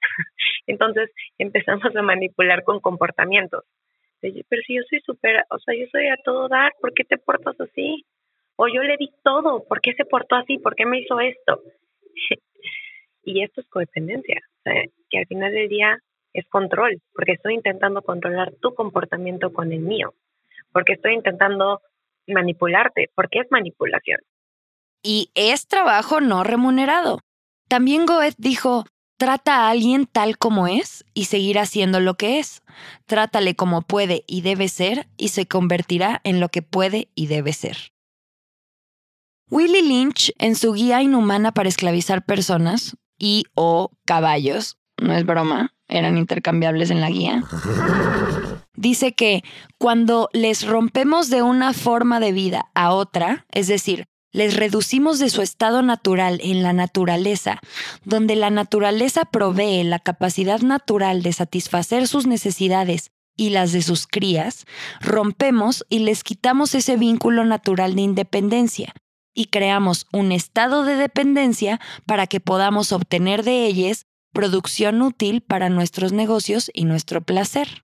Entonces 0.66 1.12
empezamos 1.38 1.96
a 1.96 2.02
manipular 2.02 2.64
con 2.64 2.80
comportamientos. 2.80 3.64
Pero 4.22 4.62
si 4.66 4.76
yo 4.76 4.82
soy 4.90 5.00
súper, 5.02 5.46
o 5.52 5.60
sea, 5.60 5.76
yo 5.76 5.86
soy 5.92 6.08
a 6.08 6.18
todo 6.26 6.48
dar, 6.48 6.72
¿por 6.82 6.96
qué 6.96 7.04
te 7.04 7.20
portas 7.20 7.62
así? 7.62 8.08
O 8.56 8.68
yo 8.68 8.82
le 8.82 8.98
di 8.98 9.12
todo, 9.24 9.68
¿por 9.68 9.82
qué 9.82 9.94
se 9.94 10.04
portó 10.04 10.34
así? 10.34 10.58
¿Por 10.58 10.74
qué 10.74 10.88
me 10.88 10.98
hizo 10.98 11.20
esto? 11.20 11.62
y 13.24 13.44
esto 13.44 13.62
es 13.62 13.68
codependencia, 13.70 14.42
o 14.42 14.62
sea, 14.64 14.84
que 15.12 15.20
al 15.20 15.28
final 15.28 15.54
del 15.54 15.70
día 15.70 15.96
es 16.34 16.48
control, 16.50 17.02
porque 17.14 17.34
estoy 17.34 17.56
intentando 17.56 18.02
controlar 18.02 18.54
tu 18.62 18.74
comportamiento 18.74 19.52
con 19.52 19.72
el 19.72 19.80
mío, 19.80 20.14
porque 20.72 20.94
estoy 20.94 21.14
intentando 21.14 21.82
manipularte, 22.28 23.10
porque 23.16 23.40
es 23.40 23.48
manipulación. 23.52 24.20
Y 25.04 25.32
es 25.34 25.68
trabajo 25.68 26.22
no 26.22 26.44
remunerado. 26.44 27.20
También 27.68 28.06
Goethe 28.06 28.36
dijo, 28.38 28.86
trata 29.18 29.58
a 29.58 29.70
alguien 29.70 30.06
tal 30.06 30.38
como 30.38 30.68
es 30.68 31.06
y 31.14 31.26
seguirá 31.26 31.66
siendo 31.66 32.00
lo 32.00 32.16
que 32.16 32.40
es. 32.40 32.62
Trátale 33.06 33.56
como 33.56 33.82
puede 33.82 34.24
y 34.28 34.42
debe 34.42 34.68
ser 34.68 35.08
y 35.18 35.30
se 35.30 35.48
convertirá 35.48 36.20
en 36.24 36.40
lo 36.40 36.50
que 36.50 36.62
puede 36.62 37.10
y 37.16 37.28
debe 37.28 37.54
ser. 37.54 37.92
Willie 39.52 39.82
Lynch, 39.82 40.32
en 40.38 40.56
su 40.56 40.74
guía 40.74 41.02
inhumana 41.02 41.52
para 41.52 41.70
esclavizar 41.70 42.24
personas 42.24 42.98
y 43.18 43.46
o 43.56 43.92
caballos, 44.06 44.78
no 45.02 45.14
es 45.14 45.26
broma, 45.26 45.74
eran 45.90 46.18
intercambiables 46.18 46.92
en 46.92 47.02
la 47.02 47.10
guía, 47.10 47.44
dice 48.76 49.14
que 49.14 49.44
cuando 49.78 50.30
les 50.32 50.66
rompemos 50.66 51.30
de 51.30 51.42
una 51.42 51.74
forma 51.74 52.20
de 52.20 52.32
vida 52.32 52.70
a 52.74 52.94
otra, 52.94 53.46
es 53.52 53.68
decir, 53.68 54.06
les 54.32 54.56
reducimos 54.56 55.18
de 55.18 55.30
su 55.30 55.42
estado 55.42 55.82
natural 55.82 56.40
en 56.44 56.62
la 56.62 56.72
naturaleza, 56.72 57.60
donde 58.06 58.36
la 58.36 58.52
naturaleza 58.52 59.26
provee 59.26 59.84
la 59.84 60.00
capacidad 60.00 60.62
natural 60.62 61.24
de 61.24 61.34
satisfacer 61.34 62.08
sus 62.08 62.28
necesidades 62.28 63.12
y 63.36 63.50
las 63.50 63.72
de 63.72 63.82
sus 63.82 64.06
crías, 64.06 64.66
rompemos 65.02 65.86
y 65.90 66.00
les 66.00 66.24
quitamos 66.24 66.76
ese 66.76 66.96
vínculo 66.98 67.46
natural 67.46 67.96
de 67.96 68.02
independencia 68.02 68.94
y 69.34 69.46
creamos 69.46 70.06
un 70.12 70.32
estado 70.32 70.84
de 70.84 70.96
dependencia 70.96 71.80
para 72.06 72.28
que 72.28 72.42
podamos 72.42 72.92
obtener 72.92 73.44
de 73.44 73.66
ellas 73.66 74.06
producción 74.34 75.02
útil 75.02 75.42
para 75.42 75.70
nuestros 75.70 76.12
negocios 76.12 76.70
y 76.74 76.86
nuestro 76.86 77.22
placer. 77.22 77.84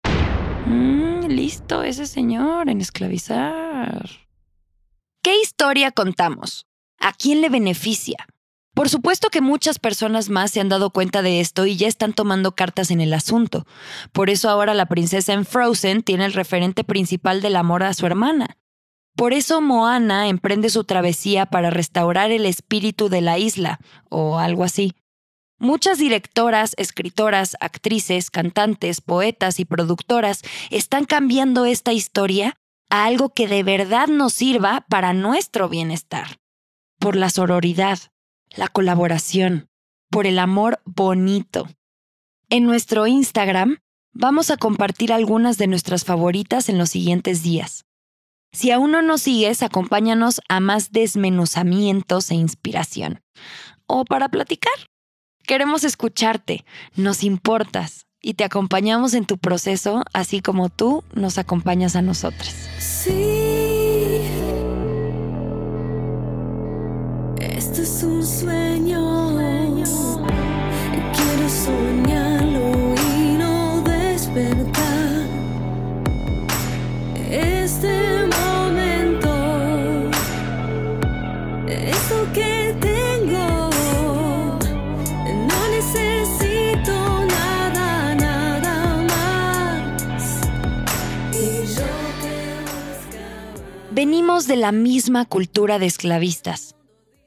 Mm, 0.66 1.26
listo 1.28 1.84
ese 1.84 2.06
señor 2.06 2.70
en 2.70 2.82
esclavizar. 2.82 4.10
¿Qué 5.22 5.42
historia 5.42 5.92
contamos? 5.92 6.68
¿A 7.00 7.14
quién 7.14 7.42
le 7.42 7.50
beneficia? 7.50 8.28
Por 8.76 8.90
supuesto 8.90 9.30
que 9.30 9.40
muchas 9.40 9.80
personas 9.80 10.30
más 10.30 10.52
se 10.52 10.60
han 10.60 10.68
dado 10.68 10.90
cuenta 10.90 11.22
de 11.22 11.40
esto 11.40 11.66
y 11.66 11.78
ya 11.78 11.88
están 11.88 12.12
tomando 12.14 12.56
cartas 12.56 12.92
en 12.92 13.00
el 13.00 13.14
asunto. 13.14 13.66
Por 14.12 14.30
eso 14.30 14.50
ahora 14.50 14.74
la 14.74 14.88
princesa 14.88 15.32
en 15.32 15.46
Frozen 15.46 16.04
tiene 16.04 16.26
el 16.26 16.34
referente 16.34 16.84
principal 16.84 17.42
del 17.42 17.56
amor 17.56 17.84
a 17.84 17.94
su 17.94 18.06
hermana. 18.06 18.58
Por 19.16 19.32
eso 19.32 19.62
Moana 19.62 20.28
emprende 20.28 20.70
su 20.70 20.84
travesía 20.84 21.46
para 21.46 21.70
restaurar 21.70 22.32
el 22.32 22.46
espíritu 22.46 23.08
de 23.08 23.22
la 23.22 23.40
isla, 23.40 23.80
o 24.10 24.40
algo 24.40 24.66
así. 24.66 24.94
Muchas 25.58 26.00
directoras, 26.00 26.74
escritoras, 26.78 27.56
actrices, 27.62 28.30
cantantes, 28.30 29.00
poetas 29.00 29.60
y 29.60 29.66
productoras 29.66 30.42
están 30.70 31.06
cambiando 31.06 31.66
esta 31.66 31.94
historia 31.94 32.58
a 32.90 33.06
algo 33.06 33.30
que 33.30 33.48
de 33.48 33.64
verdad 33.64 34.08
nos 34.08 34.34
sirva 34.34 34.86
para 34.90 35.14
nuestro 35.14 35.70
bienestar. 35.70 36.40
Por 37.00 37.16
la 37.16 37.30
sororidad, 37.30 38.00
la 38.56 38.68
colaboración, 38.68 39.70
por 40.10 40.28
el 40.28 40.40
amor 40.40 40.82
bonito. 40.86 41.68
En 42.50 42.66
nuestro 42.66 43.08
Instagram 43.08 43.78
vamos 44.14 44.52
a 44.52 44.58
compartir 44.58 45.14
algunas 45.14 45.58
de 45.58 45.68
nuestras 45.68 46.04
favoritas 46.04 46.68
en 46.70 46.78
los 46.78 46.90
siguientes 46.90 47.44
días. 47.44 47.86
Si 48.52 48.72
aún 48.72 48.92
no 48.92 49.02
nos 49.02 49.22
sigues, 49.22 49.64
acompáñanos 49.64 50.42
a 50.48 50.60
más 50.60 50.92
desmenuzamientos 50.92 52.32
e 52.32 52.36
inspiración. 52.36 53.22
O 53.86 54.06
para 54.06 54.30
platicar. 54.30 54.74
Queremos 55.48 55.84
escucharte, 55.84 56.66
nos 56.96 57.24
importas 57.24 58.06
y 58.22 58.34
te 58.34 58.44
acompañamos 58.44 59.14
en 59.14 59.26
tu 59.26 59.38
proceso, 59.38 60.04
así 60.14 60.42
como 60.42 60.70
tú 60.70 61.04
nos 61.14 61.38
acompañas 61.38 61.96
a 61.96 62.02
nosotros. 62.02 62.54
Sí, 62.80 64.22
esto 67.40 67.82
es 67.82 68.04
un 68.04 68.26
sueño. 68.26 69.16
Quiero 71.14 71.50
soñarlo 71.50 72.96
y 72.96 73.38
no 73.38 73.82
despertar. 73.82 75.28
Este 77.30 78.28
momento, 78.38 79.30
esto 81.68 82.28
que 82.34 82.76
tengo, 82.80 83.55
Venimos 93.96 94.46
de 94.46 94.58
la 94.58 94.74
misma 94.74 95.24
cultura 95.24 95.80
de 95.80 95.86
esclavistas, 95.86 96.76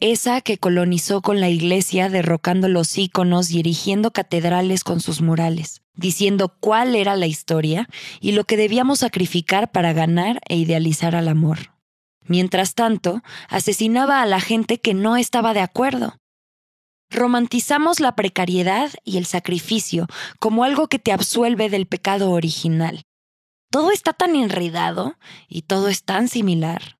esa 0.01 0.43
que 0.43 0.59
colonizó 0.59 1.23
con 1.23 1.41
la 1.41 1.49
iglesia 1.49 2.11
derrocando 2.11 2.69
los 2.69 2.99
íconos 2.99 3.51
y 3.51 3.61
erigiendo 3.61 4.11
catedrales 4.11 4.85
con 4.85 5.01
sus 5.01 5.23
murales, 5.23 5.81
diciendo 5.95 6.55
cuál 6.61 6.95
era 6.95 7.17
la 7.17 7.27
historia 7.27 7.89
y 8.21 8.33
lo 8.33 8.45
que 8.45 8.59
debíamos 8.59 8.99
sacrificar 8.99 9.73
para 9.73 9.95
ganar 9.95 10.41
e 10.47 10.57
idealizar 10.57 11.17
al 11.17 11.29
amor. 11.29 11.73
Mientras 12.27 12.75
tanto, 12.75 13.23
asesinaba 13.49 14.21
a 14.21 14.27
la 14.27 14.39
gente 14.39 14.79
que 14.79 14.93
no 14.93 15.17
estaba 15.17 15.55
de 15.55 15.61
acuerdo. 15.61 16.19
Romantizamos 17.09 17.99
la 17.99 18.15
precariedad 18.15 18.91
y 19.05 19.17
el 19.17 19.25
sacrificio 19.25 20.07
como 20.39 20.65
algo 20.65 20.89
que 20.89 20.99
te 20.99 21.13
absuelve 21.13 21.71
del 21.71 21.87
pecado 21.87 22.31
original. 22.31 23.07
Todo 23.71 23.91
está 23.91 24.13
tan 24.13 24.35
enredado 24.35 25.17
y 25.49 25.63
todo 25.63 25.89
es 25.89 26.03
tan 26.05 26.29
similar. 26.29 26.99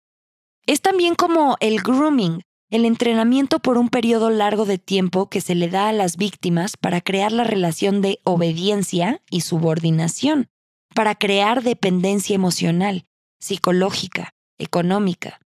Es 0.67 0.83
también 0.83 1.15
como 1.15 1.57
el 1.61 1.81
grooming, 1.81 2.43
el 2.71 2.85
entrenamiento 2.85 3.59
por 3.59 3.79
un 3.79 3.89
periodo 3.89 4.29
largo 4.29 4.67
de 4.67 4.77
tiempo 4.77 5.31
que 5.31 5.41
se 5.41 5.55
le 5.55 5.69
da 5.69 5.89
a 5.89 5.93
las 5.95 6.19
víctimas 6.19 6.77
para 6.77 7.01
crear 7.01 7.33
la 7.33 7.45
relación 7.45 8.03
de 8.03 8.21
obediencia 8.25 9.23
y 9.31 9.41
subordinación, 9.41 10.49
para 10.95 11.15
crear 11.15 11.63
dependencia 11.63 12.35
emocional, 12.35 13.07
psicológica, 13.41 14.35
económica. 14.59 15.41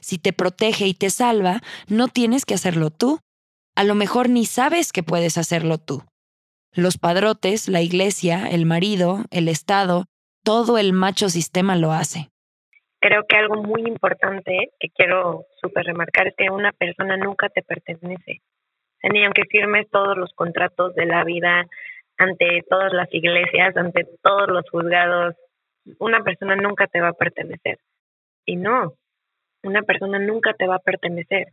Si 0.00 0.18
te 0.18 0.32
protege 0.32 0.88
y 0.88 0.94
te 0.94 1.10
salva, 1.10 1.62
no 1.86 2.08
tienes 2.08 2.44
que 2.44 2.54
hacerlo 2.54 2.90
tú. 2.90 3.20
A 3.76 3.84
lo 3.84 3.94
mejor 3.94 4.28
ni 4.28 4.44
sabes 4.44 4.92
que 4.92 5.04
puedes 5.04 5.38
hacerlo 5.38 5.78
tú. 5.78 6.02
Los 6.72 6.98
padrotes, 6.98 7.68
la 7.68 7.82
iglesia, 7.82 8.48
el 8.48 8.66
marido, 8.66 9.24
el 9.30 9.48
Estado, 9.48 10.06
todo 10.44 10.78
el 10.78 10.92
macho 10.92 11.28
sistema 11.28 11.76
lo 11.76 11.92
hace. 11.92 12.28
Creo 13.00 13.24
que 13.28 13.36
algo 13.36 13.62
muy 13.62 13.82
importante 13.82 14.70
que 14.78 14.88
quiero 14.90 15.44
súper 15.60 15.86
remarcar 15.86 16.28
es 16.28 16.34
que 16.36 16.50
una 16.50 16.72
persona 16.72 17.16
nunca 17.16 17.48
te 17.48 17.62
pertenece. 17.62 18.40
Ni 19.02 19.24
aunque 19.24 19.44
firmes 19.50 19.90
todos 19.90 20.16
los 20.16 20.32
contratos 20.34 20.94
de 20.94 21.04
la 21.04 21.24
vida, 21.24 21.66
ante 22.16 22.62
todas 22.68 22.92
las 22.92 23.12
iglesias, 23.12 23.76
ante 23.76 24.06
todos 24.22 24.48
los 24.48 24.68
juzgados, 24.70 25.34
una 25.98 26.22
persona 26.22 26.56
nunca 26.56 26.86
te 26.86 27.00
va 27.00 27.08
a 27.08 27.12
pertenecer. 27.12 27.78
Y 28.46 28.56
no, 28.56 28.94
una 29.62 29.82
persona 29.82 30.18
nunca 30.18 30.54
te 30.54 30.66
va 30.66 30.76
a 30.76 30.80
pertenecer. 30.90 31.48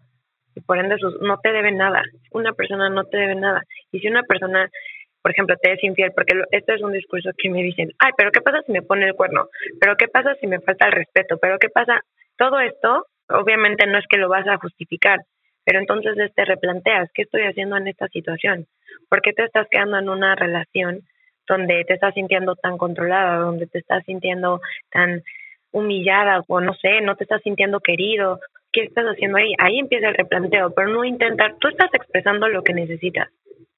Y 0.56 0.62
por 0.62 0.78
ende 0.78 0.98
no 1.22 1.38
te 1.40 1.52
debe 1.52 1.72
nada. 1.72 2.04
Una 2.32 2.54
persona 2.54 2.90
no 2.90 3.06
te 3.06 3.18
debe 3.18 3.36
nada. 3.36 3.64
Y 3.92 4.00
si 4.00 4.08
una 4.08 4.24
persona, 4.24 4.70
por 5.22 5.32
ejemplo, 5.32 5.56
te 5.62 5.74
es 5.74 5.84
infiel, 5.84 6.12
porque 6.16 6.36
lo- 6.36 6.46
esto 6.52 6.74
es 6.74 6.82
un 6.82 6.94
discurso 6.94 7.30
que 7.38 7.50
me 7.50 7.62
dicen, 7.64 7.92
ay, 8.00 8.12
pero 8.18 8.32
¿qué 8.32 8.42
pasa 8.42 8.62
si 8.66 8.72
me 8.72 8.82
pone 8.82 9.06
el 9.06 9.14
cuerno? 9.16 9.48
¿Pero 9.80 9.96
qué 9.98 10.08
pasa 10.08 10.36
si 10.36 10.48
me 10.48 10.60
falta 10.60 10.88
el 10.88 10.94
respeto? 10.94 11.38
¿Pero 11.38 11.60
qué 11.60 11.70
pasa? 11.70 12.02
Todo 12.38 12.60
esto, 12.60 13.06
obviamente 13.30 13.86
no 13.88 13.98
es 14.00 14.06
que 14.10 14.18
lo 14.18 14.30
vas 14.30 14.48
a 14.48 14.58
justificar, 14.58 15.20
pero 15.66 15.80
entonces 15.80 16.16
te 16.36 16.46
replanteas, 16.46 17.10
¿qué 17.14 17.22
estoy 17.24 17.44
haciendo 17.44 17.78
en 17.78 17.88
esta 17.88 18.08
situación? 18.08 18.66
¿Por 19.10 19.22
qué 19.22 19.32
te 19.34 19.44
estás 19.44 19.68
quedando 19.70 20.00
en 20.00 20.10
una 20.10 20.36
relación 20.36 21.02
donde 21.48 21.84
te 21.86 21.94
estás 21.94 22.14
sintiendo 22.14 22.56
tan 22.56 22.78
controlada, 22.78 23.38
donde 23.38 23.68
te 23.68 23.80
estás 23.80 24.04
sintiendo 24.06 24.60
tan 24.92 25.22
humillada 25.72 26.42
o 26.48 26.60
no 26.62 26.74
sé, 26.74 27.02
no 27.02 27.16
te 27.16 27.24
estás 27.26 27.42
sintiendo 27.44 27.80
querido? 27.80 28.40
¿Qué 28.72 28.84
estás 28.84 29.06
haciendo 29.06 29.38
ahí? 29.38 29.54
Ahí 29.60 29.80
empieza 29.80 30.08
el 30.10 30.16
replanteo, 30.16 30.74
pero 30.74 30.88
no 30.88 31.04
intentar, 31.04 31.56
tú 31.60 31.68
estás 31.68 31.94
expresando 31.94 32.48
lo 32.48 32.64
que 32.64 32.74
necesitas. 32.74 33.30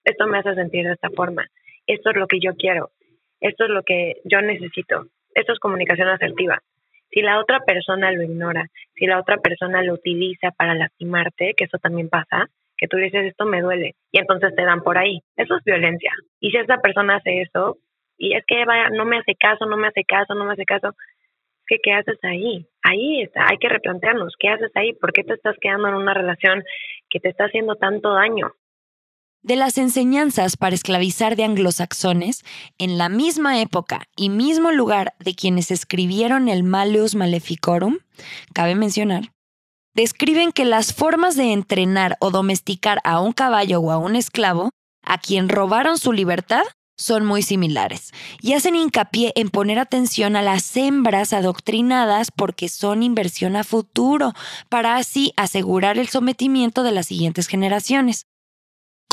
Esto 0.03 0.27
me 0.27 0.39
hace 0.39 0.55
sentir 0.55 0.85
de 0.85 0.93
esta 0.93 1.09
forma. 1.09 1.45
Esto 1.87 2.11
es 2.11 2.15
lo 2.15 2.27
que 2.27 2.39
yo 2.39 2.55
quiero. 2.55 2.91
Esto 3.39 3.65
es 3.65 3.69
lo 3.69 3.83
que 3.83 4.21
yo 4.25 4.41
necesito. 4.41 5.07
Esto 5.33 5.53
es 5.53 5.59
comunicación 5.59 6.07
asertiva. 6.07 6.61
Si 7.11 7.21
la 7.21 7.39
otra 7.39 7.59
persona 7.59 8.11
lo 8.11 8.23
ignora, 8.23 8.67
si 8.95 9.05
la 9.05 9.19
otra 9.19 9.37
persona 9.37 9.83
lo 9.83 9.93
utiliza 9.93 10.51
para 10.51 10.73
lastimarte, 10.73 11.53
que 11.55 11.65
eso 11.65 11.77
también 11.77 12.09
pasa, 12.09 12.47
que 12.77 12.87
tú 12.87 12.97
dices 12.97 13.25
esto 13.25 13.45
me 13.45 13.61
duele 13.61 13.95
y 14.11 14.19
entonces 14.19 14.55
te 14.55 14.63
dan 14.63 14.81
por 14.81 14.97
ahí. 14.97 15.21
Eso 15.35 15.57
es 15.57 15.63
violencia. 15.63 16.11
Y 16.39 16.51
si 16.51 16.57
esa 16.57 16.77
persona 16.77 17.17
hace 17.17 17.41
eso 17.41 17.77
y 18.17 18.35
es 18.35 18.43
que 18.45 18.65
vaya, 18.65 18.89
no 18.89 19.05
me 19.05 19.17
hace 19.17 19.35
caso, 19.35 19.65
no 19.65 19.77
me 19.77 19.87
hace 19.87 20.03
caso, 20.03 20.33
no 20.33 20.45
me 20.45 20.53
hace 20.53 20.65
caso, 20.65 20.95
que 21.67 21.77
¿qué 21.81 21.93
haces 21.93 22.17
ahí? 22.23 22.65
Ahí 22.83 23.21
está, 23.21 23.45
hay 23.49 23.57
que 23.57 23.69
replantearnos, 23.69 24.35
¿qué 24.39 24.49
haces 24.49 24.71
ahí? 24.75 24.93
¿Por 24.93 25.13
qué 25.13 25.23
te 25.23 25.33
estás 25.33 25.55
quedando 25.61 25.87
en 25.87 25.95
una 25.95 26.13
relación 26.13 26.63
que 27.09 27.19
te 27.19 27.29
está 27.29 27.45
haciendo 27.45 27.75
tanto 27.75 28.13
daño? 28.13 28.53
De 29.43 29.57
las 29.57 29.77
enseñanzas 29.77 30.55
para 30.55 30.73
esclavizar 30.73 31.35
de 31.35 31.43
anglosaxones, 31.43 32.45
en 32.77 32.97
la 32.97 33.09
misma 33.09 33.59
época 33.59 34.07
y 34.15 34.29
mismo 34.29 34.71
lugar 34.71 35.15
de 35.19 35.35
quienes 35.35 35.69
escribieron 35.69 36.47
el 36.47 36.63
Malleus 36.63 37.13
Maleficorum, 37.13 37.97
cabe 38.53 38.75
mencionar, 38.75 39.33
describen 39.93 40.53
que 40.53 40.63
las 40.63 40.93
formas 40.93 41.35
de 41.35 41.51
entrenar 41.51 42.15
o 42.21 42.31
domesticar 42.31 42.99
a 43.03 43.19
un 43.19 43.33
caballo 43.33 43.81
o 43.81 43.91
a 43.91 43.97
un 43.97 44.15
esclavo, 44.15 44.69
a 45.03 45.17
quien 45.17 45.49
robaron 45.49 45.97
su 45.97 46.13
libertad, 46.13 46.63
son 46.95 47.25
muy 47.25 47.41
similares 47.41 48.13
y 48.39 48.53
hacen 48.53 48.77
hincapié 48.77 49.33
en 49.35 49.49
poner 49.49 49.77
atención 49.77 50.37
a 50.37 50.41
las 50.41 50.77
hembras 50.77 51.33
adoctrinadas 51.33 52.31
porque 52.31 52.69
son 52.69 53.03
inversión 53.03 53.57
a 53.57 53.65
futuro, 53.65 54.31
para 54.69 54.95
así 54.95 55.33
asegurar 55.35 55.97
el 55.97 56.07
sometimiento 56.07 56.81
de 56.83 56.91
las 56.91 57.07
siguientes 57.07 57.47
generaciones. 57.47 58.27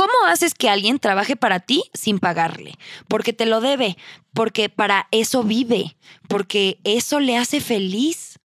¿Cómo 0.00 0.14
haces 0.28 0.54
que 0.54 0.70
alguien 0.70 0.98
trabaje 0.98 1.36
para 1.36 1.60
ti 1.60 1.84
sin 1.92 2.20
pagarle? 2.20 2.78
Porque 3.06 3.34
te 3.34 3.44
lo 3.44 3.60
debe, 3.60 3.98
porque 4.32 4.70
para 4.70 5.08
eso 5.10 5.44
vive, 5.44 5.98
porque 6.26 6.80
eso 6.84 7.20
le 7.20 7.36
hace 7.36 7.60
feliz. 7.60 8.38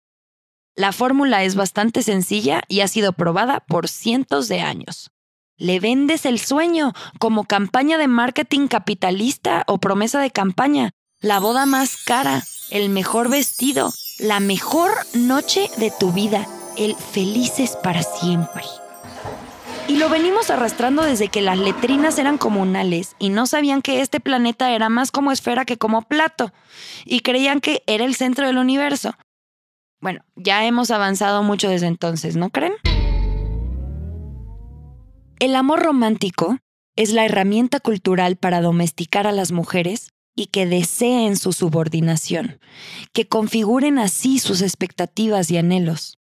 La 0.76 0.92
fórmula 0.92 1.44
es 1.44 1.54
bastante 1.54 2.02
sencilla 2.02 2.64
y 2.70 2.80
ha 2.80 2.88
sido 2.88 3.14
probada 3.14 3.60
por 3.60 3.88
cientos 3.88 4.48
de 4.48 4.62
años. 4.62 5.12
Le 5.56 5.80
vendes 5.80 6.26
el 6.26 6.40
sueño 6.40 6.94
como 7.20 7.44
campaña 7.44 8.00
de 8.00 8.08
marketing 8.08 8.68
capitalista 8.68 9.64
o 9.68 9.78
promesa 9.78 10.20
de 10.22 10.32
campaña, 10.32 10.90
la 11.20 11.40
boda 11.40 11.68
más 11.68 11.98
cara, 11.98 12.44
el 12.72 12.90
mejor 12.90 13.30
vestido, 13.30 13.94
la 14.18 14.40
mejor 14.40 14.90
noche 15.14 15.70
de 15.78 15.92
tu 15.92 16.12
vida, 16.14 16.48
el 16.78 16.96
felices 16.96 17.78
para 17.84 18.02
siempre. 18.02 18.64
Y 19.88 19.98
lo 19.98 20.08
venimos 20.08 20.50
arrastrando 20.50 21.04
desde 21.04 21.28
que 21.28 21.42
las 21.42 21.58
letrinas 21.58 22.18
eran 22.18 22.38
comunales 22.38 23.16
y 23.20 23.30
no 23.30 23.46
sabían 23.46 23.82
que 23.82 24.02
este 24.02 24.22
planeta 24.22 24.74
era 24.74 24.88
más 24.88 25.12
como 25.12 25.32
esfera 25.32 25.66
que 25.66 25.78
como 25.78 26.04
plato 26.04 26.54
y 27.06 27.20
creían 27.20 27.60
que 27.60 27.84
era 27.86 28.06
el 28.06 28.16
centro 28.16 28.48
del 28.48 28.58
universo. 28.58 29.14
Bueno, 30.00 30.24
ya 30.36 30.66
hemos 30.66 30.90
avanzado 30.90 31.44
mucho 31.44 31.70
desde 31.70 31.88
entonces, 31.88 32.38
¿no 32.38 32.50
creen? 32.50 32.74
El 35.40 35.56
amor 35.56 35.84
romántico 35.84 36.58
es 36.96 37.12
la 37.12 37.26
herramienta 37.26 37.82
cultural 37.82 38.38
para 38.38 38.62
domesticar 38.62 39.28
a 39.28 39.34
las 39.34 39.52
mujeres 39.52 40.12
y 40.34 40.48
que 40.48 40.66
deseen 40.66 41.36
su 41.36 41.52
subordinación, 41.52 42.60
que 43.12 43.28
configuren 43.28 44.00
así 44.00 44.40
sus 44.40 44.62
expectativas 44.62 45.52
y 45.52 45.58
anhelos 45.58 46.18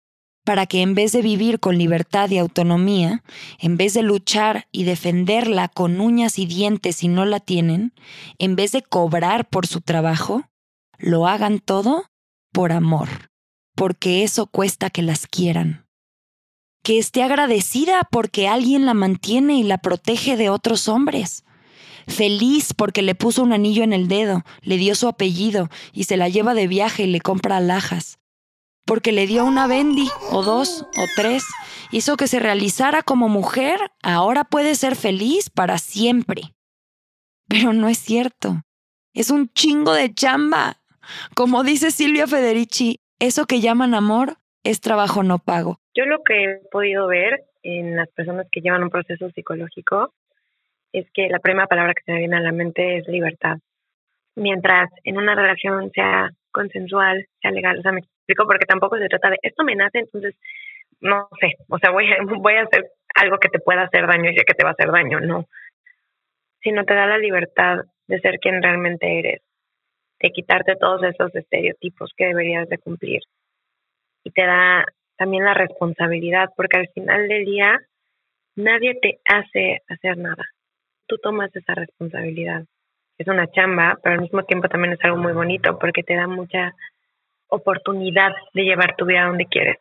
para 0.45 0.67
que 0.67 0.83
en 0.83 0.95
vez 0.95 1.13
de 1.13 1.23
vivir 1.23 1.61
con 1.61 1.79
libertad 1.79 2.31
y 2.31 2.39
autonomía, 2.39 3.23
en 3.59 3.77
vez 3.77 3.95
de 3.95 4.03
luchar 4.03 4.67
y 4.73 4.85
defenderla 4.85 5.69
con 5.69 6.01
uñas 6.01 6.39
y 6.39 6.47
dientes 6.47 6.97
si 6.97 7.09
no 7.09 7.25
la 7.25 7.41
tienen, 7.41 7.93
en 8.39 8.57
vez 8.57 8.73
de 8.73 8.83
cobrar 8.83 9.49
por 9.49 9.67
su 9.67 9.81
trabajo, 9.81 10.45
lo 10.99 11.27
hagan 11.27 11.59
todo 11.59 12.05
por 12.53 12.73
amor, 12.73 13.09
porque 13.75 14.23
eso 14.23 14.47
cuesta 14.47 14.91
que 14.91 15.03
las 15.03 15.27
quieran. 15.27 15.87
Que 16.83 16.99
esté 16.99 17.23
agradecida 17.23 18.09
porque 18.11 18.49
alguien 18.49 18.87
la 18.87 18.95
mantiene 18.95 19.55
y 19.55 19.63
la 19.63 19.79
protege 19.79 20.37
de 20.37 20.49
otros 20.49 20.89
hombres. 20.89 21.45
Feliz 22.09 22.73
porque 22.75 23.03
le 23.03 23.15
puso 23.15 23.43
un 23.43 23.53
anillo 23.53 23.85
en 23.85 23.93
el 23.93 24.09
dedo, 24.09 24.43
le 24.63 24.79
dio 24.79 24.95
su 24.95 25.07
apellido 25.07 25.69
y 25.93 26.05
se 26.05 26.17
la 26.17 26.31
lleva 26.31 26.55
de 26.55 26.67
viaje 26.67 27.03
y 27.03 27.07
le 27.07 27.21
compra 27.21 27.59
alhajas 27.59 28.20
porque 28.87 29.13
le 29.13 29.27
dio 29.27 29.45
una 29.45 29.67
bendy, 29.67 30.09
o 30.31 30.43
dos, 30.43 30.87
o 30.97 31.05
tres, 31.17 31.45
hizo 31.91 32.17
que 32.17 32.27
se 32.27 32.41
realizara 32.41 33.03
como 33.03 33.29
mujer, 33.29 33.79
ahora 34.03 34.45
puede 34.45 34.75
ser 34.75 34.97
feliz 34.97 35.51
para 35.51 35.79
siempre. 35.79 36.43
Pero 37.49 37.73
no 37.73 37.89
es 37.89 37.99
cierto. 37.99 38.63
Es 39.13 39.31
un 39.31 39.49
chingo 39.53 39.93
de 39.93 40.13
chamba. 40.13 40.77
Como 41.35 41.65
dice 41.65 41.91
Silvia 41.91 42.27
Federici, 42.27 43.01
eso 43.19 43.47
que 43.47 43.61
llaman 43.61 43.95
amor 43.95 44.37
es 44.65 44.81
trabajo 44.81 45.23
no 45.23 45.39
pago. 45.39 45.79
Yo 45.95 46.05
lo 46.05 46.23
que 46.23 46.45
he 46.45 46.61
podido 46.71 47.07
ver 47.07 47.45
en 47.63 47.97
las 47.97 48.09
personas 48.11 48.47
que 48.51 48.61
llevan 48.61 48.83
un 48.83 48.91
proceso 48.91 49.31
psicológico 49.31 50.13
es 50.93 51.07
que 51.13 51.29
la 51.29 51.39
primera 51.39 51.67
palabra 51.67 51.95
que 51.95 52.03
se 52.05 52.13
me 52.13 52.19
viene 52.19 52.37
a 52.37 52.41
la 52.41 52.53
mente 52.53 52.99
es 52.99 53.07
libertad. 53.09 53.59
Mientras 54.37 54.91
en 55.05 55.19
una 55.19 55.35
relación 55.35 55.91
sea 55.93 56.31
consensual, 56.51 57.27
sea 57.41 57.51
legal, 57.51 57.79
o 57.79 57.83
sea, 57.83 57.93
me 57.93 58.01
explico 58.01 58.47
porque 58.47 58.67
tampoco 58.67 58.99
se 58.99 59.09
trata 59.09 59.31
de 59.31 59.39
esto 59.43 59.65
me 59.65 59.75
nace, 59.75 60.01
entonces 60.01 60.35
no 61.01 61.29
sé, 61.41 61.55
o 61.69 61.79
sea, 61.79 61.91
voy 61.91 62.07
a, 62.13 62.17
voy 62.39 62.55
a 62.55 62.63
hacer 62.63 62.91
algo 63.15 63.39
que 63.39 63.49
te 63.49 63.59
pueda 63.59 63.83
hacer 63.83 64.07
daño 64.07 64.31
y 64.31 64.37
sé 64.37 64.45
que 64.45 64.55
te 64.55 64.65
va 64.65 64.71
a 64.71 64.73
hacer 64.73 64.91
daño, 64.91 65.21
no. 65.21 65.47
Sino 66.63 66.85
te 66.85 66.95
da 66.95 67.07
la 67.07 67.19
libertad 67.19 67.85
de 68.07 68.21
ser 68.21 68.39
quien 68.39 68.63
realmente 68.63 69.19
eres, 69.19 69.43
de 70.21 70.31
quitarte 70.31 70.77
todos 70.77 71.03
esos 71.03 71.35
estereotipos 71.35 72.13
que 72.17 72.27
deberías 72.27 72.69
de 72.69 72.79
cumplir. 72.79 73.21
Y 74.25 74.31
te 74.31 74.45
da 74.45 74.85
también 75.17 75.45
la 75.45 75.55
responsabilidad, 75.55 76.51
porque 76.57 76.79
al 76.79 76.89
final 76.89 77.29
del 77.29 77.45
día 77.45 77.79
nadie 78.57 78.99
te 79.01 79.21
hace 79.25 79.81
hacer 79.89 80.19
nada. 80.19 80.45
Tú 81.07 81.19
tomas 81.19 81.55
esa 81.55 81.75
responsabilidad. 81.75 82.65
Es 83.21 83.27
una 83.27 83.47
chamba, 83.49 83.99
pero 84.03 84.15
al 84.15 84.23
mismo 84.23 84.43
tiempo 84.45 84.67
también 84.71 84.95
es 84.95 85.05
algo 85.05 85.19
muy 85.19 85.35
bonito 85.35 85.79
porque 85.79 86.03
te 86.03 86.17
da 86.17 86.27
mucha 86.27 86.75
oportunidad 87.49 88.33
de 88.55 88.63
llevar 88.63 88.97
tu 88.97 89.05
vida 89.05 89.27
donde 89.27 89.45
quieres. 89.45 89.77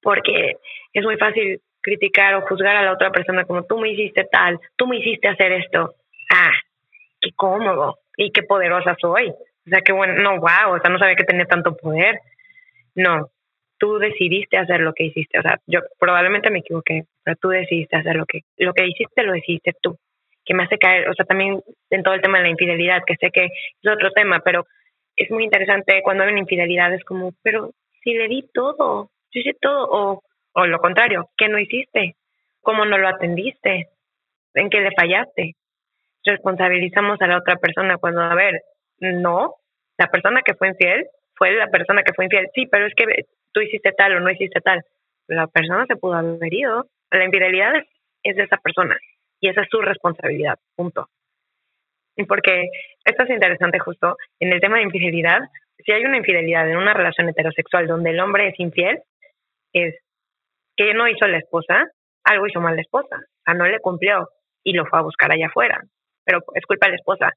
Porque 0.00 0.54
es 0.92 1.04
muy 1.04 1.16
fácil 1.16 1.60
criticar 1.80 2.36
o 2.36 2.46
juzgar 2.46 2.76
a 2.76 2.84
la 2.84 2.92
otra 2.92 3.10
persona 3.10 3.44
como 3.44 3.64
tú 3.64 3.76
me 3.76 3.90
hiciste 3.90 4.22
tal, 4.30 4.60
tú 4.76 4.86
me 4.86 4.98
hiciste 4.98 5.26
hacer 5.26 5.50
esto. 5.50 5.96
Ah, 6.32 6.52
qué 7.20 7.30
cómodo 7.34 7.98
y 8.16 8.30
qué 8.30 8.44
poderosa 8.44 8.96
soy. 9.00 9.30
O 9.30 9.68
sea, 9.68 9.80
qué 9.80 9.90
bueno, 9.92 10.14
no, 10.22 10.38
wow, 10.38 10.76
o 10.76 10.80
sea, 10.80 10.90
no 10.90 11.00
sabía 11.00 11.16
que 11.16 11.24
tenía 11.24 11.46
tanto 11.46 11.76
poder. 11.76 12.20
No, 12.94 13.30
tú 13.78 13.98
decidiste 13.98 14.58
hacer 14.58 14.78
lo 14.82 14.92
que 14.92 15.06
hiciste. 15.06 15.40
O 15.40 15.42
sea, 15.42 15.58
yo 15.66 15.80
probablemente 15.98 16.50
me 16.50 16.60
equivoqué, 16.60 17.02
pero 17.24 17.36
tú 17.36 17.48
decidiste 17.48 17.96
hacer 17.96 18.14
lo 18.14 18.26
que, 18.26 18.42
lo 18.58 18.72
que 18.74 18.86
hiciste, 18.86 19.24
lo 19.24 19.34
hiciste 19.34 19.72
tú. 19.82 19.98
Que 20.50 20.54
me 20.54 20.64
hace 20.64 20.78
caer, 20.78 21.08
o 21.08 21.14
sea, 21.14 21.24
también 21.24 21.62
en 21.90 22.02
todo 22.02 22.14
el 22.14 22.22
tema 22.22 22.38
de 22.38 22.42
la 22.42 22.50
infidelidad, 22.50 23.02
que 23.06 23.14
sé 23.20 23.30
que 23.30 23.44
es 23.44 23.88
otro 23.88 24.10
tema, 24.10 24.40
pero 24.40 24.66
es 25.14 25.30
muy 25.30 25.44
interesante 25.44 26.02
cuando 26.02 26.24
hay 26.24 26.30
una 26.30 26.40
infidelidad, 26.40 26.92
es 26.92 27.04
como, 27.04 27.30
pero 27.44 27.70
si 28.02 28.14
le 28.14 28.26
di 28.26 28.50
todo, 28.52 29.12
yo 29.30 29.40
hice 29.40 29.54
todo, 29.60 29.88
o, 29.88 30.24
o 30.54 30.66
lo 30.66 30.80
contrario, 30.80 31.30
¿qué 31.36 31.46
no 31.46 31.60
hiciste? 31.60 32.16
¿Cómo 32.62 32.84
no 32.84 32.98
lo 32.98 33.06
atendiste? 33.06 33.90
¿En 34.54 34.70
qué 34.70 34.80
le 34.80 34.90
fallaste? 34.90 35.54
Responsabilizamos 36.24 37.22
a 37.22 37.28
la 37.28 37.38
otra 37.38 37.54
persona 37.54 37.98
cuando, 37.98 38.20
a 38.20 38.34
ver, 38.34 38.60
no, 38.98 39.54
la 39.98 40.08
persona 40.08 40.42
que 40.42 40.54
fue 40.54 40.66
infiel 40.66 41.06
fue 41.36 41.52
la 41.52 41.68
persona 41.68 42.02
que 42.02 42.12
fue 42.12 42.24
infiel, 42.24 42.48
sí, 42.56 42.66
pero 42.66 42.86
es 42.86 42.94
que 42.96 43.04
tú 43.52 43.60
hiciste 43.60 43.92
tal 43.92 44.16
o 44.16 44.20
no 44.20 44.32
hiciste 44.32 44.60
tal. 44.60 44.82
La 45.28 45.46
persona 45.46 45.86
se 45.86 45.94
pudo 45.94 46.14
haber 46.14 46.52
ido. 46.52 46.88
La 47.12 47.24
infidelidad 47.24 47.76
es, 47.76 47.86
es 48.24 48.34
de 48.34 48.42
esa 48.42 48.56
persona 48.56 48.98
y 49.40 49.48
esa 49.48 49.62
es 49.62 49.68
su 49.70 49.80
responsabilidad, 49.80 50.58
punto. 50.76 51.08
porque 52.28 52.68
esto 53.04 53.24
es 53.24 53.30
interesante 53.30 53.78
justo 53.78 54.16
en 54.38 54.52
el 54.52 54.60
tema 54.60 54.76
de 54.76 54.82
infidelidad. 54.82 55.40
Si 55.78 55.90
hay 55.90 56.04
una 56.04 56.18
infidelidad 56.18 56.70
en 56.70 56.76
una 56.76 56.92
relación 56.92 57.28
heterosexual 57.30 57.86
donde 57.86 58.10
el 58.10 58.20
hombre 58.20 58.48
es 58.48 58.60
infiel, 58.60 59.00
es 59.72 59.94
que 60.76 60.92
no 60.92 61.08
hizo 61.08 61.26
la 61.26 61.38
esposa, 61.38 61.90
algo 62.24 62.46
hizo 62.46 62.60
mal 62.60 62.76
la 62.76 62.82
esposa, 62.82 63.16
o 63.16 63.42
sea, 63.44 63.54
no 63.54 63.66
le 63.66 63.80
cumplió 63.80 64.28
y 64.62 64.74
lo 64.74 64.84
fue 64.84 64.98
a 64.98 65.02
buscar 65.02 65.32
allá 65.32 65.46
afuera, 65.46 65.82
pero 66.24 66.40
es 66.54 66.66
culpa 66.66 66.86
de 66.86 66.92
la 66.92 66.96
esposa. 66.96 67.32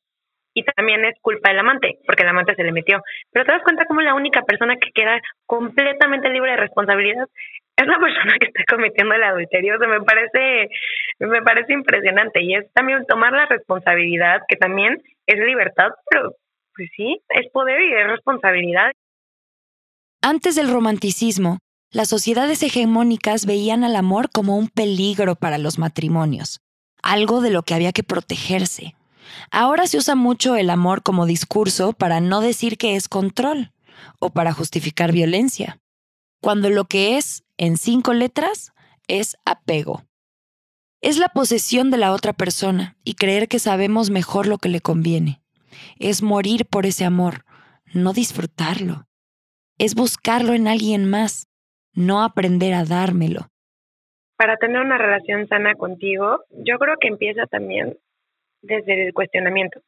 Y 0.55 0.63
también 0.63 1.03
es 1.05 1.15
culpa 1.21 1.49
del 1.49 1.59
amante, 1.59 1.97
porque 2.05 2.21
el 2.21 2.29
amante 2.29 2.53
se 2.53 2.63
le 2.63 2.71
metió. 2.71 3.01
Pero 3.31 3.43
te 3.43 3.53
das 3.53 3.63
cuenta 3.63 3.85
como 3.85 4.01
la 4.01 4.13
única 4.13 4.43
persona 4.43 4.75
que 4.75 4.91
queda 4.91 5.19
completamente 5.47 6.29
libre 6.29 6.51
de 6.51 6.57
responsabilidad 6.57 7.27
es 7.75 7.87
la 7.87 7.99
persona 7.99 8.37
que 8.39 8.47
está 8.47 8.63
cometiendo 8.69 9.15
el 9.15 9.23
adulterio. 9.23 9.75
O 9.75 9.79
sea, 9.79 9.87
me 9.87 10.01
parece, 10.01 10.69
me 11.19 11.41
parece 11.41 11.73
impresionante. 11.73 12.41
Y 12.41 12.55
es 12.55 12.71
también 12.73 13.05
tomar 13.07 13.33
la 13.33 13.45
responsabilidad, 13.45 14.41
que 14.47 14.55
también 14.55 15.01
es 15.25 15.39
libertad, 15.39 15.89
pero 16.09 16.35
pues 16.75 16.89
sí, 16.95 17.21
es 17.29 17.51
poder 17.51 17.81
y 17.81 17.93
es 17.93 18.07
responsabilidad. 18.07 18.91
Antes 20.21 20.55
del 20.55 20.71
romanticismo, 20.71 21.59
las 21.91 22.09
sociedades 22.09 22.63
hegemónicas 22.63 23.45
veían 23.45 23.83
al 23.83 23.95
amor 23.95 24.29
como 24.31 24.57
un 24.57 24.69
peligro 24.69 25.35
para 25.35 25.57
los 25.57 25.77
matrimonios, 25.77 26.61
algo 27.03 27.41
de 27.41 27.51
lo 27.51 27.61
que 27.63 27.75
había 27.75 27.91
que 27.91 28.03
protegerse. 28.03 28.95
Ahora 29.51 29.85
se 29.85 29.97
usa 29.97 30.15
mucho 30.15 30.55
el 30.55 30.69
amor 30.69 31.03
como 31.03 31.25
discurso 31.25 31.93
para 31.93 32.19
no 32.19 32.41
decir 32.41 32.77
que 32.77 32.95
es 32.95 33.07
control 33.07 33.71
o 34.19 34.31
para 34.31 34.53
justificar 34.53 35.11
violencia, 35.11 35.77
cuando 36.41 36.69
lo 36.69 36.85
que 36.85 37.17
es, 37.17 37.42
en 37.57 37.77
cinco 37.77 38.13
letras, 38.13 38.73
es 39.07 39.37
apego. 39.45 40.03
Es 41.01 41.17
la 41.17 41.27
posesión 41.29 41.91
de 41.91 41.97
la 41.97 42.13
otra 42.13 42.33
persona 42.33 42.95
y 43.03 43.15
creer 43.15 43.47
que 43.47 43.59
sabemos 43.59 44.09
mejor 44.09 44.47
lo 44.47 44.57
que 44.57 44.69
le 44.69 44.79
conviene. 44.79 45.41
Es 45.99 46.23
morir 46.23 46.65
por 46.65 46.85
ese 46.85 47.03
amor, 47.03 47.43
no 47.93 48.13
disfrutarlo. 48.13 49.05
Es 49.77 49.95
buscarlo 49.95 50.53
en 50.53 50.67
alguien 50.67 51.09
más, 51.09 51.49
no 51.93 52.23
aprender 52.23 52.73
a 52.73 52.85
dármelo. 52.85 53.49
Para 54.37 54.57
tener 54.57 54.81
una 54.81 54.97
relación 54.97 55.47
sana 55.47 55.75
contigo, 55.75 56.43
yo 56.51 56.79
creo 56.79 56.95
que 56.99 57.07
empieza 57.07 57.45
también 57.47 57.97
desde 58.61 59.07
el 59.07 59.13
cuestionamiento. 59.13 59.81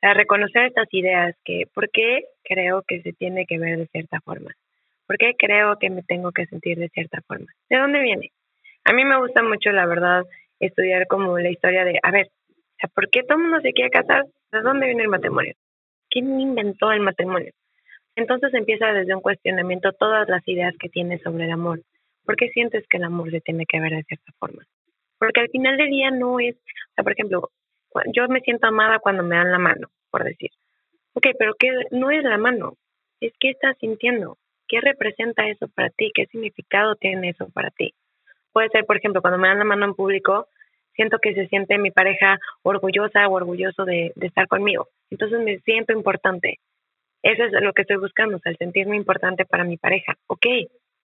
Sea, 0.00 0.14
reconocer 0.14 0.66
estas 0.66 0.88
ideas 0.92 1.36
que, 1.44 1.64
¿por 1.74 1.90
qué 1.90 2.24
creo 2.42 2.82
que 2.86 3.02
se 3.02 3.12
tiene 3.12 3.46
que 3.46 3.58
ver 3.58 3.78
de 3.78 3.86
cierta 3.88 4.20
forma? 4.20 4.52
¿Por 5.06 5.16
qué 5.18 5.34
creo 5.36 5.78
que 5.78 5.90
me 5.90 6.02
tengo 6.02 6.32
que 6.32 6.46
sentir 6.46 6.78
de 6.78 6.88
cierta 6.88 7.20
forma? 7.26 7.46
¿De 7.68 7.78
dónde 7.78 8.00
viene? 8.00 8.32
A 8.84 8.92
mí 8.92 9.04
me 9.04 9.18
gusta 9.18 9.42
mucho, 9.42 9.70
la 9.70 9.86
verdad, 9.86 10.24
estudiar 10.58 11.06
como 11.06 11.38
la 11.38 11.50
historia 11.50 11.84
de, 11.84 11.98
a 12.02 12.10
ver, 12.10 12.30
¿por 12.94 13.08
qué 13.10 13.22
todo 13.22 13.38
el 13.38 13.44
mundo 13.44 13.60
se 13.60 13.72
quiere 13.72 13.90
casar? 13.90 14.26
¿De 14.50 14.60
dónde 14.60 14.86
viene 14.86 15.02
el 15.02 15.08
matrimonio? 15.08 15.54
¿Quién 16.10 16.38
inventó 16.40 16.92
el 16.92 17.00
matrimonio? 17.00 17.52
Entonces 18.16 18.52
empieza 18.54 18.92
desde 18.92 19.14
un 19.14 19.22
cuestionamiento 19.22 19.92
todas 19.92 20.28
las 20.28 20.46
ideas 20.46 20.74
que 20.78 20.88
tienes 20.88 21.22
sobre 21.22 21.44
el 21.44 21.52
amor. 21.52 21.80
¿Por 22.24 22.36
qué 22.36 22.48
sientes 22.50 22.86
que 22.88 22.98
el 22.98 23.04
amor 23.04 23.30
se 23.30 23.40
tiene 23.40 23.64
que 23.66 23.80
ver 23.80 23.92
de 23.92 24.02
cierta 24.04 24.32
forma? 24.38 24.62
Porque 25.18 25.40
al 25.40 25.48
final 25.48 25.76
del 25.76 25.88
día 25.88 26.10
no 26.10 26.38
es, 26.40 26.54
o 26.56 26.94
sea, 26.94 27.04
por 27.04 27.12
ejemplo, 27.12 27.50
yo 28.12 28.28
me 28.28 28.40
siento 28.40 28.66
amada 28.66 28.98
cuando 28.98 29.22
me 29.22 29.36
dan 29.36 29.50
la 29.50 29.58
mano, 29.58 29.88
por 30.10 30.24
decir. 30.24 30.50
Ok, 31.14 31.28
pero 31.38 31.54
¿qué 31.58 31.70
no 31.90 32.10
es 32.10 32.22
la 32.24 32.38
mano? 32.38 32.74
Es 33.20 33.32
qué 33.38 33.50
estás 33.50 33.76
sintiendo. 33.78 34.36
¿Qué 34.72 34.80
representa 34.80 35.46
eso 35.50 35.68
para 35.68 35.90
ti? 35.90 36.10
¿Qué 36.14 36.24
significado 36.28 36.96
tiene 36.96 37.28
eso 37.28 37.46
para 37.50 37.68
ti? 37.68 37.92
Puede 38.54 38.70
ser, 38.70 38.86
por 38.86 38.96
ejemplo, 38.96 39.20
cuando 39.20 39.38
me 39.38 39.48
dan 39.48 39.58
la 39.58 39.64
mano 39.66 39.84
en 39.84 39.92
público, 39.92 40.48
siento 40.94 41.18
que 41.18 41.34
se 41.34 41.46
siente 41.48 41.76
mi 41.76 41.90
pareja 41.90 42.38
orgullosa 42.62 43.28
o 43.28 43.32
orgulloso 43.34 43.84
de, 43.84 44.14
estar 44.18 44.48
conmigo. 44.48 44.88
Entonces 45.10 45.40
me 45.40 45.58
siento 45.58 45.92
importante. 45.92 46.58
Eso 47.22 47.44
es 47.44 47.52
lo 47.52 47.74
que 47.74 47.82
estoy 47.82 47.98
buscando, 47.98 48.38
o 48.38 48.40
sea, 48.40 48.50
el 48.50 48.56
sentirme 48.56 48.96
importante 48.96 49.44
para 49.44 49.64
mi 49.64 49.76
pareja. 49.76 50.16
Ok, 50.26 50.46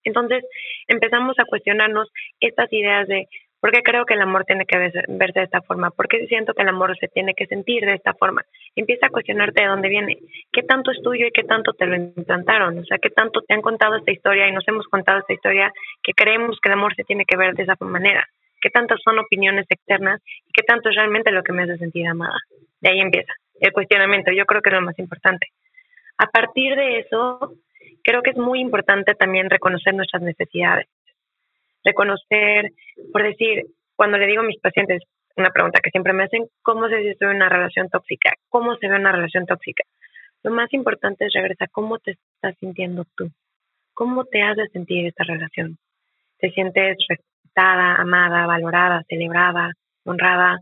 entonces 0.02 0.46
empezamos 0.86 1.38
a 1.38 1.44
cuestionarnos 1.44 2.10
estas 2.40 2.72
ideas 2.72 3.06
de 3.06 3.28
por 3.60 3.72
qué 3.72 3.82
creo 3.82 4.04
que 4.04 4.14
el 4.14 4.20
amor 4.20 4.44
tiene 4.44 4.64
que 4.66 4.78
verse, 4.78 5.02
de 5.08 5.44
esta 5.44 5.62
forma, 5.62 5.90
por 5.90 6.08
qué 6.08 6.26
siento 6.26 6.54
que 6.54 6.62
el 6.62 6.68
amor 6.68 6.96
se 6.98 7.08
tiene 7.08 7.34
que 7.34 7.46
sentir 7.46 7.84
de 7.84 7.94
esta 7.94 8.14
forma. 8.14 8.44
Empieza 8.76 9.06
a 9.06 9.10
cuestionarte 9.10 9.62
de 9.62 9.68
dónde 9.68 9.88
viene, 9.88 10.18
qué 10.52 10.62
tanto 10.62 10.90
es 10.90 11.02
tuyo 11.02 11.26
y 11.26 11.30
qué 11.32 11.42
tanto 11.42 11.72
te 11.72 11.86
lo 11.86 11.96
implantaron, 11.96 12.78
o 12.78 12.84
sea, 12.84 12.98
qué 12.98 13.10
tanto 13.10 13.42
te 13.42 13.54
han 13.54 13.62
contado 13.62 13.96
esta 13.96 14.12
historia 14.12 14.48
y 14.48 14.52
nos 14.52 14.66
hemos 14.68 14.86
contado 14.86 15.20
esta 15.20 15.32
historia 15.32 15.72
que 16.02 16.12
creemos 16.12 16.58
que 16.62 16.68
el 16.68 16.74
amor 16.74 16.94
se 16.94 17.04
tiene 17.04 17.24
que 17.24 17.36
ver 17.36 17.54
de 17.54 17.64
esa 17.64 17.76
manera, 17.80 18.26
qué 18.60 18.70
tantas 18.70 19.00
son 19.02 19.18
opiniones 19.18 19.66
externas 19.68 20.20
y 20.46 20.52
qué 20.52 20.62
tanto 20.62 20.88
es 20.88 20.96
realmente 20.96 21.32
lo 21.32 21.42
que 21.42 21.52
me 21.52 21.64
hace 21.64 21.78
sentir 21.78 22.06
amada. 22.06 22.38
De 22.80 22.90
ahí 22.90 23.00
empieza 23.00 23.32
el 23.60 23.72
cuestionamiento, 23.72 24.30
yo 24.32 24.46
creo 24.46 24.62
que 24.62 24.70
es 24.70 24.74
lo 24.74 24.82
más 24.82 24.98
importante. 24.98 25.48
A 26.18 26.26
partir 26.26 26.74
de 26.76 27.00
eso, 27.00 27.54
creo 28.02 28.22
que 28.22 28.30
es 28.30 28.36
muy 28.36 28.60
importante 28.60 29.14
también 29.14 29.50
reconocer 29.50 29.94
nuestras 29.94 30.22
necesidades. 30.22 30.86
Reconocer, 31.84 32.72
por 33.12 33.22
decir, 33.22 33.66
cuando 33.96 34.18
le 34.18 34.26
digo 34.26 34.40
a 34.40 34.46
mis 34.46 34.60
pacientes, 34.60 35.02
una 35.36 35.50
pregunta 35.50 35.80
que 35.80 35.90
siempre 35.90 36.12
me 36.12 36.24
hacen, 36.24 36.46
¿cómo 36.62 36.88
sé 36.88 37.00
si 37.02 37.08
estoy 37.08 37.30
en 37.30 37.36
una 37.36 37.48
relación 37.48 37.88
tóxica? 37.88 38.32
¿Cómo 38.48 38.76
se 38.76 38.88
ve 38.88 38.96
una 38.96 39.12
relación 39.12 39.46
tóxica? 39.46 39.84
Lo 40.42 40.50
más 40.50 40.72
importante 40.72 41.26
es 41.26 41.32
regresar, 41.32 41.70
¿cómo 41.70 41.98
te 41.98 42.12
estás 42.12 42.56
sintiendo 42.58 43.04
tú? 43.16 43.30
¿Cómo 43.94 44.24
te 44.24 44.42
hace 44.42 44.68
sentir 44.68 45.06
esta 45.06 45.24
relación? 45.24 45.78
¿Te 46.38 46.50
sientes 46.50 46.96
respetada, 47.08 47.96
amada, 47.96 48.46
valorada, 48.46 49.02
celebrada, 49.08 49.72
honrada? 50.04 50.60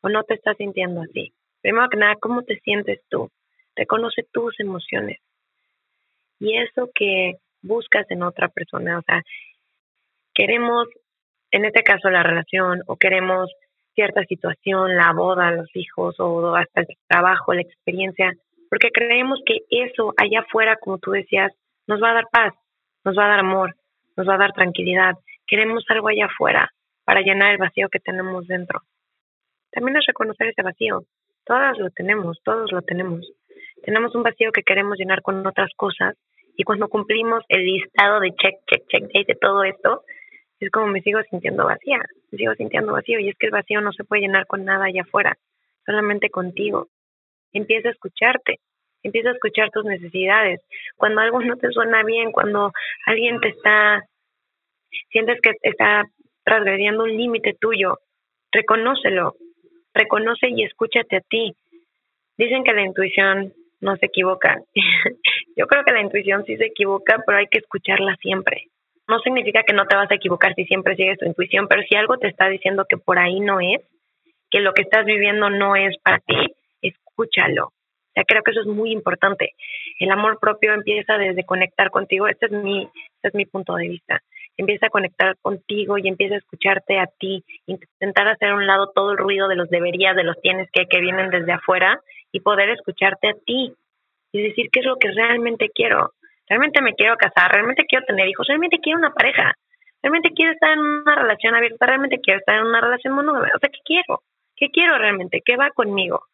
¿O 0.00 0.08
no 0.08 0.24
te 0.24 0.34
estás 0.34 0.56
sintiendo 0.56 1.02
así? 1.02 1.32
Primero 1.60 1.88
que 1.88 1.96
nada, 1.96 2.16
¿cómo 2.20 2.42
te 2.42 2.58
sientes 2.60 3.00
tú? 3.08 3.30
Reconoce 3.76 4.24
tus 4.32 4.58
emociones. 4.60 5.18
Y 6.40 6.56
eso 6.56 6.90
que 6.94 7.36
buscas 7.62 8.10
en 8.10 8.22
otra 8.22 8.48
persona, 8.48 8.98
o 8.98 9.02
sea, 9.02 9.22
queremos, 10.34 10.88
en 11.50 11.64
este 11.64 11.82
caso, 11.82 12.10
la 12.10 12.22
relación 12.22 12.82
o 12.86 12.96
queremos 12.96 13.50
cierta 13.94 14.24
situación, 14.24 14.96
la 14.96 15.12
boda, 15.12 15.52
los 15.52 15.68
hijos 15.74 16.16
o 16.18 16.54
hasta 16.56 16.80
el 16.80 16.88
trabajo, 17.06 17.54
la 17.54 17.62
experiencia, 17.62 18.32
porque 18.68 18.90
creemos 18.90 19.40
que 19.46 19.60
eso 19.70 20.12
allá 20.16 20.40
afuera, 20.40 20.76
como 20.76 20.98
tú 20.98 21.12
decías, 21.12 21.52
nos 21.86 22.02
va 22.02 22.10
a 22.10 22.14
dar 22.14 22.26
paz, 22.30 22.54
nos 23.04 23.16
va 23.16 23.26
a 23.26 23.28
dar 23.28 23.40
amor, 23.40 23.74
nos 24.16 24.28
va 24.28 24.34
a 24.34 24.38
dar 24.38 24.52
tranquilidad. 24.52 25.14
Queremos 25.46 25.84
algo 25.88 26.08
allá 26.08 26.26
afuera 26.26 26.70
para 27.04 27.20
llenar 27.20 27.52
el 27.52 27.58
vacío 27.58 27.88
que 27.88 28.00
tenemos 28.00 28.46
dentro. 28.46 28.82
También 29.70 29.96
es 29.96 30.06
reconocer 30.06 30.48
ese 30.48 30.62
vacío. 30.62 31.04
Todas 31.44 31.78
lo 31.78 31.90
tenemos, 31.90 32.40
todos 32.42 32.72
lo 32.72 32.82
tenemos. 32.82 33.30
Tenemos 33.84 34.14
un 34.14 34.22
vacío 34.22 34.50
que 34.50 34.62
queremos 34.62 34.98
llenar 34.98 35.20
con 35.22 35.46
otras 35.46 35.70
cosas 35.76 36.16
y 36.56 36.62
cuando 36.62 36.88
cumplimos 36.88 37.44
el 37.48 37.64
listado 37.64 38.20
de 38.20 38.30
check, 38.30 38.54
check, 38.66 38.88
check, 38.88 39.26
de 39.26 39.34
todo 39.34 39.64
esto, 39.64 40.04
es 40.60 40.70
como 40.70 40.86
me 40.86 41.02
sigo 41.02 41.20
sintiendo 41.30 41.64
vacía, 41.64 41.98
me 42.30 42.38
sigo 42.38 42.54
sintiendo 42.54 42.92
vacío 42.92 43.18
y 43.18 43.28
es 43.28 43.36
que 43.38 43.46
el 43.46 43.52
vacío 43.52 43.80
no 43.80 43.92
se 43.92 44.04
puede 44.04 44.22
llenar 44.22 44.46
con 44.46 44.64
nada 44.64 44.86
allá 44.86 45.02
afuera, 45.02 45.36
solamente 45.84 46.30
contigo. 46.30 46.88
Empieza 47.52 47.88
a 47.88 47.92
escucharte, 47.92 48.60
empieza 49.02 49.30
a 49.30 49.32
escuchar 49.32 49.70
tus 49.70 49.84
necesidades. 49.84 50.60
Cuando 50.96 51.20
algo 51.20 51.40
no 51.42 51.56
te 51.56 51.70
suena 51.70 52.02
bien, 52.02 52.32
cuando 52.32 52.72
alguien 53.06 53.40
te 53.40 53.48
está, 53.48 54.02
sientes 55.10 55.40
que 55.40 55.52
está 55.62 56.04
transgrediendo 56.44 57.04
un 57.04 57.16
límite 57.16 57.54
tuyo, 57.60 57.98
reconócelo, 58.52 59.34
reconoce 59.92 60.48
y 60.48 60.64
escúchate 60.64 61.16
a 61.16 61.20
ti. 61.20 61.54
Dicen 62.36 62.64
que 62.64 62.72
la 62.72 62.82
intuición 62.82 63.52
no 63.80 63.96
se 63.96 64.06
equivoca. 64.06 64.60
Yo 65.56 65.66
creo 65.66 65.84
que 65.84 65.92
la 65.92 66.00
intuición 66.00 66.44
sí 66.44 66.56
se 66.56 66.66
equivoca, 66.66 67.22
pero 67.24 67.38
hay 67.38 67.46
que 67.46 67.58
escucharla 67.58 68.16
siempre. 68.16 68.68
No 69.08 69.18
significa 69.20 69.62
que 69.62 69.74
no 69.74 69.86
te 69.86 69.96
vas 69.96 70.10
a 70.10 70.14
equivocar 70.14 70.54
si 70.54 70.64
siempre 70.64 70.96
sigues 70.96 71.18
tu 71.18 71.26
intuición, 71.26 71.68
pero 71.68 71.82
si 71.82 71.94
algo 71.96 72.16
te 72.18 72.28
está 72.28 72.48
diciendo 72.48 72.86
que 72.88 72.96
por 72.96 73.18
ahí 73.18 73.40
no 73.40 73.60
es, 73.60 73.82
que 74.50 74.60
lo 74.60 74.72
que 74.72 74.82
estás 74.82 75.04
viviendo 75.04 75.50
no 75.50 75.76
es 75.76 75.96
para 75.98 76.20
ti, 76.20 76.36
escúchalo. 76.80 77.66
O 77.66 78.12
sea, 78.14 78.24
creo 78.24 78.42
que 78.42 78.52
eso 78.52 78.60
es 78.60 78.66
muy 78.68 78.92
importante. 78.92 79.54
El 79.98 80.12
amor 80.12 80.38
propio 80.38 80.72
empieza 80.72 81.18
desde 81.18 81.44
conectar 81.44 81.90
contigo. 81.90 82.28
Este 82.28 82.46
es 82.46 82.52
mi, 82.52 82.84
este 82.84 83.28
es 83.28 83.34
mi 83.34 83.44
punto 83.44 83.74
de 83.74 83.88
vista. 83.88 84.22
Empieza 84.56 84.86
a 84.86 84.90
conectar 84.90 85.36
contigo 85.42 85.98
y 85.98 86.06
empieza 86.06 86.36
a 86.36 86.38
escucharte 86.38 87.00
a 87.00 87.08
ti, 87.18 87.44
intentar 87.66 88.28
hacer 88.28 88.50
a 88.50 88.54
un 88.54 88.68
lado 88.68 88.92
todo 88.94 89.10
el 89.10 89.18
ruido 89.18 89.48
de 89.48 89.56
los 89.56 89.68
deberías, 89.68 90.14
de 90.14 90.22
los 90.22 90.40
tienes 90.40 90.70
que, 90.70 90.86
que 90.86 91.00
vienen 91.00 91.30
desde 91.30 91.50
afuera 91.50 92.00
y 92.30 92.38
poder 92.38 92.70
escucharte 92.70 93.30
a 93.30 93.34
ti 93.44 93.74
y 94.30 94.42
decir 94.42 94.68
qué 94.70 94.80
es 94.80 94.86
lo 94.86 94.96
que 94.96 95.10
realmente 95.10 95.70
quiero. 95.74 96.12
Realmente 96.48 96.82
me 96.82 96.94
quiero 96.94 97.16
casar, 97.16 97.52
realmente 97.52 97.84
quiero 97.86 98.04
tener 98.04 98.28
hijos, 98.28 98.46
realmente 98.46 98.78
quiero 98.82 98.98
una 98.98 99.12
pareja, 99.12 99.54
realmente 100.02 100.30
quiero 100.34 100.52
estar 100.52 100.72
en 100.72 100.78
una 100.78 101.14
relación 101.14 101.54
abierta, 101.54 101.86
realmente 101.86 102.20
quiero 102.20 102.40
estar 102.40 102.56
en 102.56 102.66
una 102.66 102.80
relación 102.80 103.14
monógama. 103.14 103.48
O 103.54 103.58
sea, 103.58 103.70
¿qué 103.70 103.80
quiero? 103.84 104.22
¿Qué 104.56 104.70
quiero 104.70 104.98
realmente? 104.98 105.42
¿Qué 105.44 105.56
va 105.56 105.70
conmigo? 105.70 106.24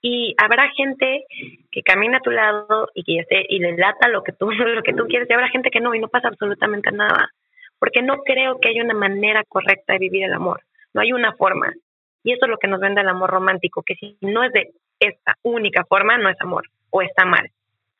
Y 0.00 0.34
habrá 0.38 0.68
gente 0.70 1.24
que 1.70 1.82
camina 1.82 2.18
a 2.18 2.20
tu 2.20 2.30
lado 2.30 2.88
y 2.94 3.04
que 3.04 3.24
sé, 3.24 3.46
y 3.48 3.58
le 3.58 3.76
lata 3.76 4.08
lo 4.08 4.22
que 4.22 4.32
tú 4.32 4.50
lo 4.50 4.82
que 4.82 4.92
tú 4.92 5.06
quieres, 5.06 5.28
y 5.28 5.32
habrá 5.32 5.48
gente 5.48 5.70
que 5.70 5.80
no 5.80 5.94
y 5.94 6.00
no 6.00 6.08
pasa 6.08 6.28
absolutamente 6.28 6.90
nada, 6.92 7.30
porque 7.78 8.02
no 8.02 8.18
creo 8.22 8.60
que 8.60 8.68
haya 8.68 8.82
una 8.82 8.94
manera 8.94 9.44
correcta 9.48 9.94
de 9.94 9.98
vivir 9.98 10.24
el 10.24 10.32
amor. 10.32 10.62
No 10.92 11.00
hay 11.00 11.12
una 11.12 11.32
forma. 11.34 11.72
Y 12.22 12.32
eso 12.32 12.46
es 12.46 12.50
lo 12.50 12.58
que 12.58 12.68
nos 12.68 12.80
vende 12.80 13.02
el 13.02 13.08
amor 13.08 13.30
romántico, 13.30 13.82
que 13.82 13.94
si 13.96 14.16
no 14.22 14.44
es 14.44 14.52
de 14.52 14.72
esta 15.00 15.36
única 15.42 15.84
forma 15.84 16.16
no 16.18 16.28
es 16.28 16.40
amor 16.40 16.64
o 16.90 17.02
está 17.02 17.24
mal. 17.24 17.50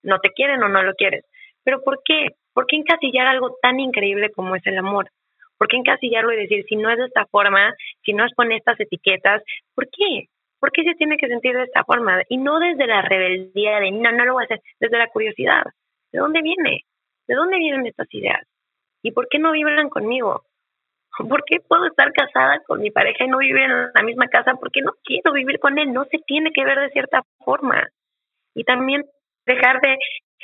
No 0.02 0.18
te 0.20 0.30
quieren 0.30 0.62
o 0.62 0.68
no 0.68 0.83
lo 0.83 0.94
quieres. 0.94 1.24
Pero 1.64 1.83
¿por 1.83 2.00
qué? 2.05 2.29
¿Por 2.53 2.66
qué 2.66 2.77
encasillar 2.77 3.27
algo 3.27 3.57
tan 3.61 3.81
increíble 3.81 4.31
como 4.31 4.55
es 4.55 4.66
el 4.66 4.79
amor? 4.79 5.11
¿Por 5.59 5.68
qué 5.68 5.77
encasillarlo 5.77 6.33
y 6.33 6.37
decir, 6.37 6.64
si 6.68 6.77
no 6.77 6.90
es 6.90 6.98
de 6.98 7.07
esta 7.07 7.27
forma, 7.27 7.74
si 8.05 8.12
no 8.12 8.24
es 8.24 8.33
con 8.35 8.53
estas 8.53 8.79
etiquetas, 8.79 9.42
¿por 9.74 9.88
qué? 9.90 10.29
¿Por 10.61 10.72
qué 10.72 10.85
se 10.85 10.94
tiene 10.94 11.16
que 11.16 11.29
sentir 11.29 11.57
de 11.57 11.64
esta 11.64 11.85
forma? 11.85 12.22
Y 12.29 12.38
no 12.38 12.59
desde 12.59 12.87
la 12.87 13.03
rebeldía 13.03 13.81
de, 13.81 13.90
no, 13.90 14.12
no 14.12 14.24
lo 14.24 14.35
voy 14.35 14.44
a 14.44 14.46
hacer, 14.46 14.61
desde 14.81 14.98
la 14.98 15.09
curiosidad. 15.09 15.64
¿De 16.12 16.18
dónde 16.18 16.42
viene? 16.42 16.83
¿De 17.27 17.35
dónde 17.35 17.59
vienen 17.59 17.87
estas 17.87 18.12
ideas? 18.12 18.46
¿Y 19.03 19.12
por 19.12 19.29
qué 19.29 19.38
no 19.38 19.53
vibran 19.53 19.88
conmigo? 19.88 20.44
¿Por 21.16 21.44
qué 21.44 21.61
puedo 21.61 21.87
estar 21.87 22.12
casada 22.12 22.61
con 22.66 22.81
mi 22.81 22.90
pareja 22.90 23.24
y 23.24 23.29
no 23.29 23.38
vivir 23.38 23.62
en 23.62 23.92
la 23.94 24.03
misma 24.03 24.27
casa? 24.29 24.55
Porque 24.55 24.81
no 24.81 24.92
quiero 25.05 25.33
vivir 25.33 25.61
con 25.61 25.79
él, 25.79 25.92
no 25.92 26.05
se 26.07 26.18
tiene 26.27 26.53
que 26.53 26.64
ver 26.64 26.79
de 26.81 26.90
cierta 26.90 27.22
forma. 27.44 27.88
Y 28.55 28.64
también 28.64 29.05
dejar 29.46 29.81
de 29.81 29.96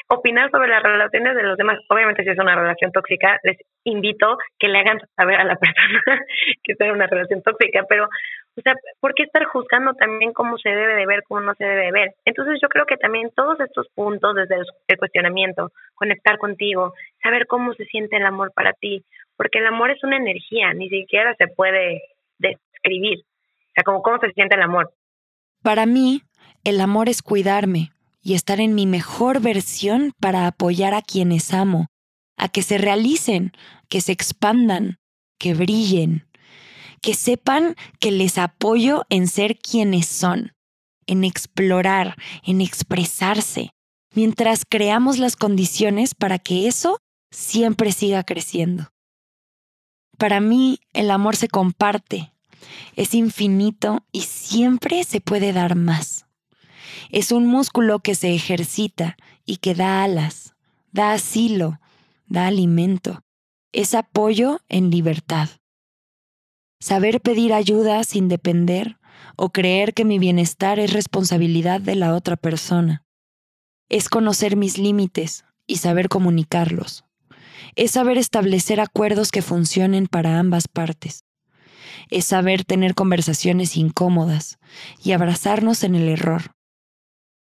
opinar 0.09 0.51
sobre 0.51 0.69
las 0.69 0.83
relaciones 0.83 1.35
de 1.35 1.43
los 1.43 1.57
demás. 1.57 1.79
Obviamente, 1.89 2.23
si 2.23 2.31
es 2.31 2.39
una 2.39 2.55
relación 2.55 2.93
tóxica, 2.93 3.39
les 3.43 3.59
invito 3.85 4.39
que 4.59 4.69
le 4.69 4.79
hagan 4.79 5.01
saber 5.17 5.41
a 5.41 5.45
la 5.45 5.57
persona 5.57 6.25
que 6.63 6.73
es 6.73 6.93
una 6.93 7.07
relación 7.07 7.43
tóxica, 7.43 7.85
pero, 7.89 8.05
o 8.05 8.61
sea, 8.63 8.75
¿por 9.01 9.15
qué 9.15 9.25
estar 9.25 9.45
juzgando 9.45 9.95
también 9.95 10.33
cómo 10.33 10.59
se 10.59 10.69
debe 10.69 10.95
de 10.95 11.07
ver, 11.07 11.23
cómo 11.29 11.41
no 11.41 11.55
se 11.55 11.65
debe 11.65 11.87
de 11.87 11.93
ver? 11.93 12.15
Entonces, 12.25 12.59
yo 12.63 12.69
creo 12.69 12.87
que 12.87 12.97
también 12.97 13.31
todos 13.35 13.59
estos 13.61 13.89
puntos, 13.95 14.35
desde 14.35 14.57
el 14.89 14.99
cuestionamiento, 14.99 15.73
conectar 15.95 16.39
contigo, 16.39 16.95
saber 17.23 17.47
cómo 17.47 17.75
se 17.75 17.85
siente 17.87 18.17
el 18.17 18.27
amor 18.27 18.53
para 18.55 18.73
ti, 18.73 19.05
porque 19.37 19.59
el 19.59 19.67
amor 19.67 19.91
es 19.91 20.03
una 20.05 20.17
energía, 20.17 20.73
ni 20.75 20.89
siquiera 20.89 21.35
se 21.37 21.49
puede 21.49 22.03
describir. 22.39 23.21
O 23.21 23.73
sea, 23.75 23.85
como 23.85 24.03
cómo 24.03 24.19
se 24.19 24.33
siente 24.33 24.57
el 24.57 24.63
amor. 24.63 24.91
Para 25.63 25.87
mí, 25.87 26.23
el 26.65 26.81
amor 26.81 27.09
es 27.09 27.23
cuidarme 27.23 27.91
y 28.23 28.35
estar 28.35 28.61
en 28.61 28.75
mi 28.75 28.87
mejor 28.87 29.41
versión 29.41 30.13
para 30.21 30.47
apoyar 30.47 30.95
a 30.95 31.03
quienes 31.03 31.53
amo, 31.53 31.87
a 32.37 32.49
que 32.49 32.63
se 32.63 32.79
realicen, 32.79 33.53
que 33.89 34.01
se 34.01 34.13
expandan, 34.13 34.99
que 35.39 35.55
brillen, 35.55 36.27
que 37.01 37.15
sepan 37.15 37.77
que 37.99 38.11
les 38.11 38.39
apoyo 38.39 39.05
en 39.09 39.27
ser 39.27 39.59
quienes 39.59 40.07
son, 40.07 40.53
en 41.07 41.25
explorar, 41.25 42.17
en 42.45 42.61
expresarse, 42.61 43.71
mientras 44.15 44.65
creamos 44.69 45.19
las 45.19 45.37
condiciones 45.37 46.15
para 46.15 46.39
que 46.39 46.69
eso 46.69 46.99
siempre 47.31 47.93
siga 47.93 48.23
creciendo. 48.25 48.91
Para 50.19 50.41
mí, 50.41 50.81
el 50.93 51.11
amor 51.11 51.37
se 51.37 51.49
comparte, 51.49 52.33
es 52.97 53.15
infinito 53.15 54.05
y 54.13 54.23
siempre 54.23 55.05
se 55.05 55.21
puede 55.21 55.53
dar 55.53 55.77
más. 55.77 56.27
Es 57.13 57.33
un 57.33 57.47
músculo 57.47 57.99
que 57.99 58.15
se 58.15 58.33
ejercita 58.33 59.17
y 59.45 59.57
que 59.57 59.75
da 59.75 60.05
alas, 60.05 60.55
da 60.93 61.13
asilo, 61.13 61.81
da 62.29 62.47
alimento. 62.47 63.25
Es 63.73 63.95
apoyo 63.95 64.61
en 64.69 64.91
libertad. 64.91 65.49
Saber 66.79 67.21
pedir 67.21 67.53
ayuda 67.53 68.05
sin 68.05 68.29
depender 68.29 68.99
o 69.37 69.51
creer 69.51 69.93
que 69.93 70.05
mi 70.05 70.21
bienestar 70.21 70.79
es 70.79 70.93
responsabilidad 70.93 71.81
de 71.81 71.97
la 71.97 72.15
otra 72.15 72.37
persona. 72.37 73.05
Es 73.89 74.09
conocer 74.09 74.55
mis 74.55 74.79
límites 74.79 75.45
y 75.67 75.79
saber 75.79 76.09
comunicarlos. 76.09 77.05
Es 77.75 77.91
saber 77.91 78.19
establecer 78.19 78.81
acuerdos 78.81 79.33
que 79.33 79.43
funcionen 79.43 80.07
para 80.07 80.39
ambas 80.39 80.69
partes. 80.69 81.25
Es 82.09 82.25
saber 82.25 82.65
tener 82.65 82.95
conversaciones 82.95 83.77
incómodas 83.77 84.61
y 85.03 85.11
abrazarnos 85.11 85.83
en 85.83 85.97
el 85.97 86.09
error 86.09 86.55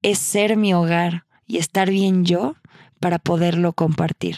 es 0.03 0.19
ser 0.19 0.57
mi 0.57 0.75
hogar 0.75 1.23
y 1.47 1.59
estar 1.59 1.89
bien 1.89 2.25
yo 2.25 2.55
para 3.01 3.19
poderlo 3.19 3.73
compartir. 3.73 4.37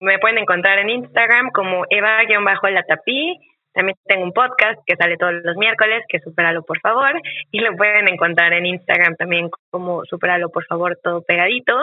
Me 0.00 0.18
pueden 0.18 0.38
encontrar 0.38 0.78
en 0.78 0.90
Instagram 0.90 1.50
como 1.50 1.84
eva-latapí. 1.90 3.38
También 3.72 3.96
tengo 4.04 4.24
un 4.24 4.32
podcast 4.32 4.80
que 4.86 4.96
sale 4.96 5.16
todos 5.16 5.34
los 5.44 5.56
miércoles, 5.56 6.02
que 6.08 6.20
superalo 6.20 6.62
por 6.62 6.80
favor. 6.80 7.20
Y 7.50 7.60
lo 7.60 7.76
pueden 7.76 8.08
encontrar 8.08 8.52
en 8.52 8.66
Instagram 8.66 9.16
también 9.16 9.50
como 9.70 10.04
superalo 10.06 10.48
por 10.48 10.64
favor, 10.66 10.98
todo 11.02 11.22
pegadito. 11.22 11.74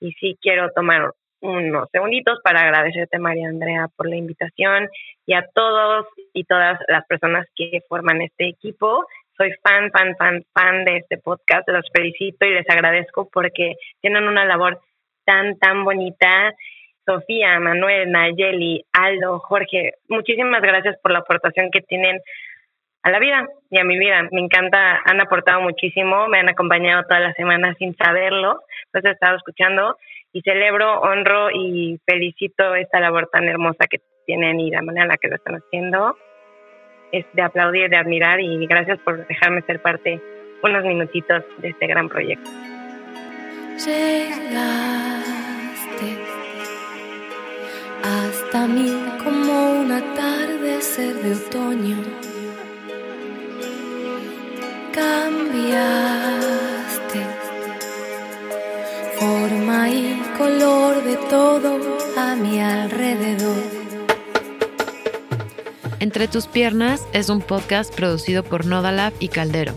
Y 0.00 0.12
sí 0.12 0.38
quiero 0.40 0.70
tomar 0.70 1.12
unos 1.40 1.88
segunditos 1.90 2.38
para 2.42 2.62
agradecerte, 2.62 3.18
María 3.18 3.48
Andrea, 3.48 3.88
por 3.96 4.08
la 4.08 4.16
invitación 4.16 4.88
y 5.26 5.34
a 5.34 5.46
todos 5.54 6.06
y 6.32 6.44
todas 6.44 6.78
las 6.88 7.04
personas 7.06 7.46
que 7.54 7.82
forman 7.88 8.22
este 8.22 8.48
equipo 8.48 9.04
soy 9.36 9.52
fan, 9.62 9.90
fan, 9.90 10.16
fan, 10.16 10.44
fan 10.52 10.84
de 10.84 10.98
este 10.98 11.18
podcast, 11.18 11.68
los 11.68 11.86
felicito 11.92 12.46
y 12.46 12.54
les 12.54 12.68
agradezco 12.68 13.28
porque 13.32 13.74
tienen 14.00 14.28
una 14.28 14.44
labor 14.44 14.80
tan, 15.24 15.58
tan 15.58 15.84
bonita. 15.84 16.54
Sofía, 17.06 17.60
Manuel, 17.60 18.10
Nayeli, 18.10 18.82
Aldo, 18.92 19.38
Jorge, 19.40 19.92
muchísimas 20.08 20.62
gracias 20.62 20.96
por 21.02 21.12
la 21.12 21.18
aportación 21.18 21.70
que 21.70 21.82
tienen 21.82 22.18
a 23.02 23.10
la 23.10 23.18
vida 23.18 23.46
y 23.70 23.78
a 23.78 23.84
mi 23.84 23.98
vida. 23.98 24.26
Me 24.32 24.40
encanta, 24.40 25.02
han 25.04 25.20
aportado 25.20 25.60
muchísimo, 25.60 26.28
me 26.28 26.38
han 26.38 26.48
acompañado 26.48 27.02
todas 27.02 27.22
las 27.22 27.36
semanas 27.36 27.76
sin 27.78 27.94
saberlo, 27.96 28.62
los 28.94 29.04
he 29.04 29.10
estado 29.10 29.36
escuchando 29.36 29.98
y 30.32 30.40
celebro, 30.40 31.00
honro 31.00 31.50
y 31.50 32.00
felicito 32.06 32.74
esta 32.74 33.00
labor 33.00 33.28
tan 33.30 33.46
hermosa 33.48 33.86
que 33.86 33.98
tienen 34.24 34.58
y 34.58 34.70
la 34.70 34.80
manera 34.80 35.04
en 35.04 35.10
la 35.10 35.18
que 35.18 35.28
lo 35.28 35.36
están 35.36 35.56
haciendo 35.56 36.16
es 37.18 37.24
de 37.32 37.42
aplaudir, 37.42 37.88
de 37.90 37.96
admirar 37.96 38.40
y 38.40 38.66
gracias 38.66 38.98
por 39.00 39.26
dejarme 39.26 39.62
ser 39.62 39.80
parte 39.80 40.20
unos 40.62 40.84
minutitos 40.84 41.44
de 41.58 41.68
este 41.68 41.86
gran 41.86 42.08
proyecto. 42.08 42.50
Llegaste 43.84 44.64
hasta 48.02 48.66
mí 48.66 48.92
como 49.22 49.80
un 49.80 49.92
atardecer 49.92 51.14
de 51.14 51.34
otoño. 51.34 51.96
Cambiaste 54.92 56.24
forma 59.18 59.88
y 59.88 60.20
color 60.36 61.02
de 61.04 61.16
todo 61.28 61.78
a 62.16 62.34
mi 62.36 62.60
alrededor. 62.60 63.73
Entre 66.04 66.28
tus 66.28 66.46
piernas 66.46 67.00
es 67.14 67.30
un 67.30 67.40
podcast 67.40 67.90
producido 67.94 68.44
por 68.44 68.66
Nodalab 68.66 69.14
y 69.20 69.28
Caldero. 69.28 69.72